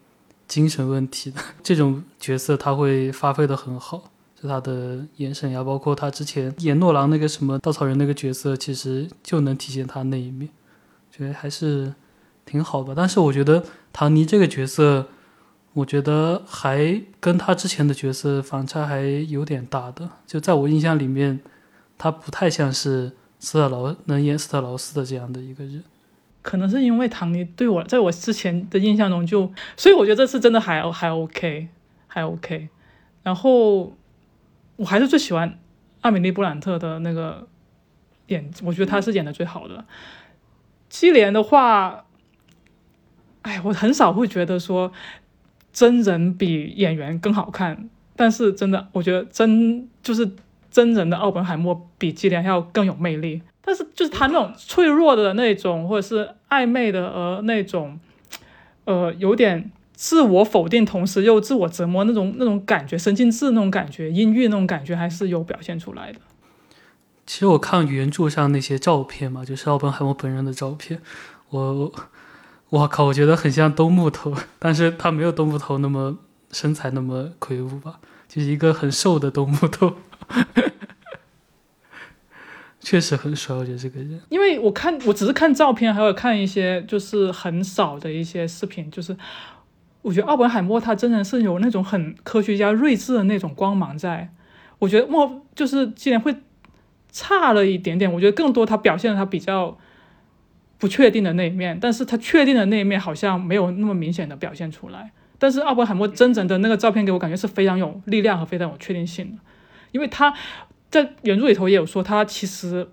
[0.48, 4.12] 精神问题的这种角色，他会发挥的很好，
[4.44, 10.50] 就他的眼神呀，包括他之前演诺兰那个什么稻草人那个角色，其实就能体现他那一面，
[11.10, 11.94] 觉得还是。
[12.46, 13.64] 挺好的，但是我觉得
[13.94, 15.08] 唐尼这个角色，
[15.72, 20.10] 我觉得还跟他之前的角色反差还有点大的。
[20.28, 21.40] 就在我印象里面，
[21.98, 25.82] 他不太像是斯特劳能演斯特劳斯的这样的一个人。
[26.42, 31.70] 可能是因为唐尼对我在我之前的印象中就，所以我觉得这次真的还还 OK，
[32.08, 32.68] 还 OK。
[33.24, 33.96] 然后
[34.76, 35.60] 我还是最喜欢
[36.02, 37.48] 艾米丽布兰特的那个
[38.28, 39.86] 演，我觉得她是演的最好的。
[40.90, 42.06] 基连的话。
[43.44, 44.90] 哎，我很少会觉得说
[45.74, 50.32] 真人比演员更好看，但是真的，我觉得真就是
[50.72, 53.42] 真人的奥本海默比基连要更有魅力。
[53.62, 58.00] 但是就是他那种脆弱的那种，或者是暧昧的呃那种，
[58.86, 66.20] 呃有点自我否定，同时又自我折磨那种那种感觉，神经质那种感觉，阴郁那种感觉，还是有表现出来的。
[67.26, 71.02] 其实我看原著上那些照片嘛，就是奥本海默本人的照片，
[71.50, 71.94] 我。
[72.70, 76.18] 我靠，我觉得很像东木头，但是他没有东木头那么
[76.52, 79.98] 身材那么魁梧吧，就是一个很瘦的东木头，
[82.80, 84.20] 确实很帅，我觉得这个人。
[84.30, 89.16] 因为我看，我只是看照片，还有看一些就是很少的一些视频，就是
[90.04, 94.30] 我觉得奥本海默他真的是有那种很科学家睿智的那种光芒在，
[94.78, 96.36] 我觉得莫就是既然会
[97.12, 99.78] 差了一点点，我觉得更多他表现了他比较。
[100.80, 105.14] 不确定的那一面，但是他确定的那一面好像没有那么明显的表现出来。
[105.40, 109.38] 但是奥本海默真正的那个照片给我感觉是非常有力量和非常有确定性的，
[109.94, 110.34] 因为他
[110.92, 112.90] 在原著里头也有说，他其实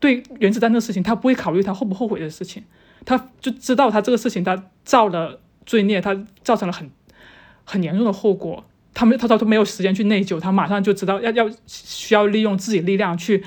[0.00, 2.64] 对原子弹的事情，他不会考虑他后不后悔的事情，
[3.04, 6.90] 他就知道他这个事情他造了罪孽，他造成了很
[7.64, 13.42] 很严重的后果，他们他他都没有时间去内疚，他马上就知道要要需要利用自己力量去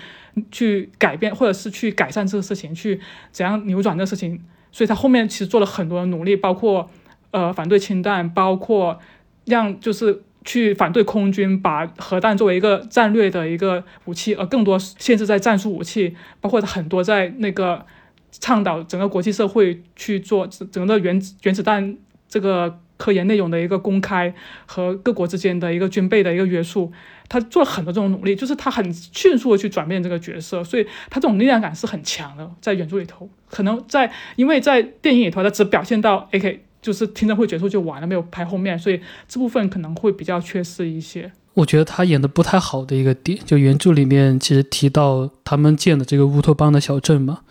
[0.52, 2.99] 去改变或者是去改善这个事情，去
[3.31, 4.41] 怎样扭转这个事情。
[4.72, 6.89] 所以他后面其实做了很多的努力，包括
[7.31, 8.99] 呃反对氢弹，包括
[9.45, 17.85] 让就是去反对空军把核弹作为一个战略的一个武器，而更多限制在战术武器，包括很多在那个
[18.31, 21.98] 倡导整个国际社会去做整个原原子弹
[22.28, 22.80] 这个。
[22.99, 24.34] 科研内容的一个公开
[24.66, 26.91] 和各国之间的一个军备的一个约束，
[27.30, 32.52] 他做了很多这种努力，就是他很迅速的去转变这个角色，所以他这种力量感是很强的。
[32.60, 41.32] 在原著里头，可能在因为在电影里头，他只表现到 AK 就是听证会结束就完了，没有拍后面，所以这部分可能会比较缺失一些。
[41.54, 47.41] 我觉得他演的不太好的一个点，就原著里面其实提到他们建的这个乌托邦的小镇嘛，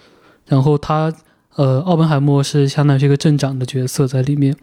[0.47, 1.15] 然后他。
[1.57, 4.55] 呃，奥本海默是相当于一个镇长的角色在里面，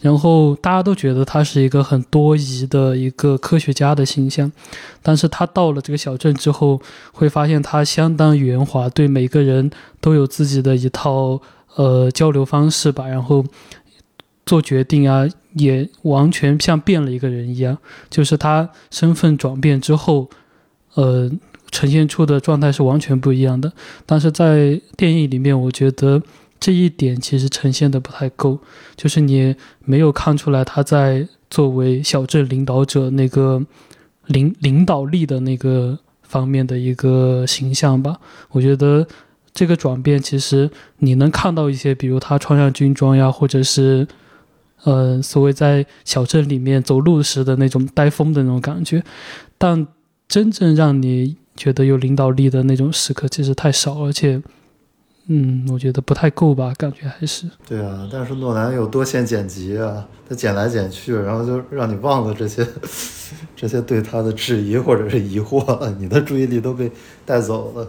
[0.00, 4.50] 然后大家都觉得他是一个很多疑的一个科学家的形象，
[5.00, 6.82] 但是他到了这个小镇之后，
[7.12, 9.70] 会发现他相当圆滑，对每个人
[10.00, 11.40] 都有自己的一套
[11.76, 13.44] 呃交流方式吧，然后
[14.44, 17.78] 做决定啊，也完全像变了一个人一样，
[18.10, 20.28] 就是他身份转变之后，
[20.94, 21.30] 呃，
[21.70, 23.72] 呈现出的状态是完全不一样的。
[24.04, 26.20] 但是在电影里面，我觉得。
[26.60, 28.58] 这一点其实呈现的不太够，
[28.94, 29.56] 就是你
[29.86, 33.64] 没有看出来他在作为小镇领导者那个
[34.26, 38.20] 领领导力的那个方面的一个形象吧。
[38.50, 39.06] 我觉得
[39.54, 44.06] 这个转变其实你能看到一些，比如他穿上军装呀，或者是
[44.84, 49.02] 呃所谓在小镇里面走路时的那种呆疯的那种感觉，
[49.56, 49.86] 但
[50.28, 54.42] 真正让你觉得有领导力的那种时刻其实太少，而且。
[55.32, 57.48] 嗯，我觉得不太够吧，感觉还是。
[57.68, 62.66] 对啊，但是诺兰有多线剪辑啊，他剪来剪去，然后就让你忘了这些，
[63.54, 66.90] 这些对他的质疑或者是疑惑，你的注意力都被
[67.24, 67.86] 带走了。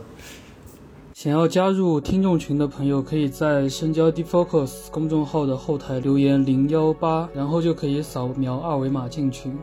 [1.16, 9.58] 想要加入听众群的朋友，可以在深交 Defocus 公众号的后台留言零幺八，然后就可以扫描二维码进群。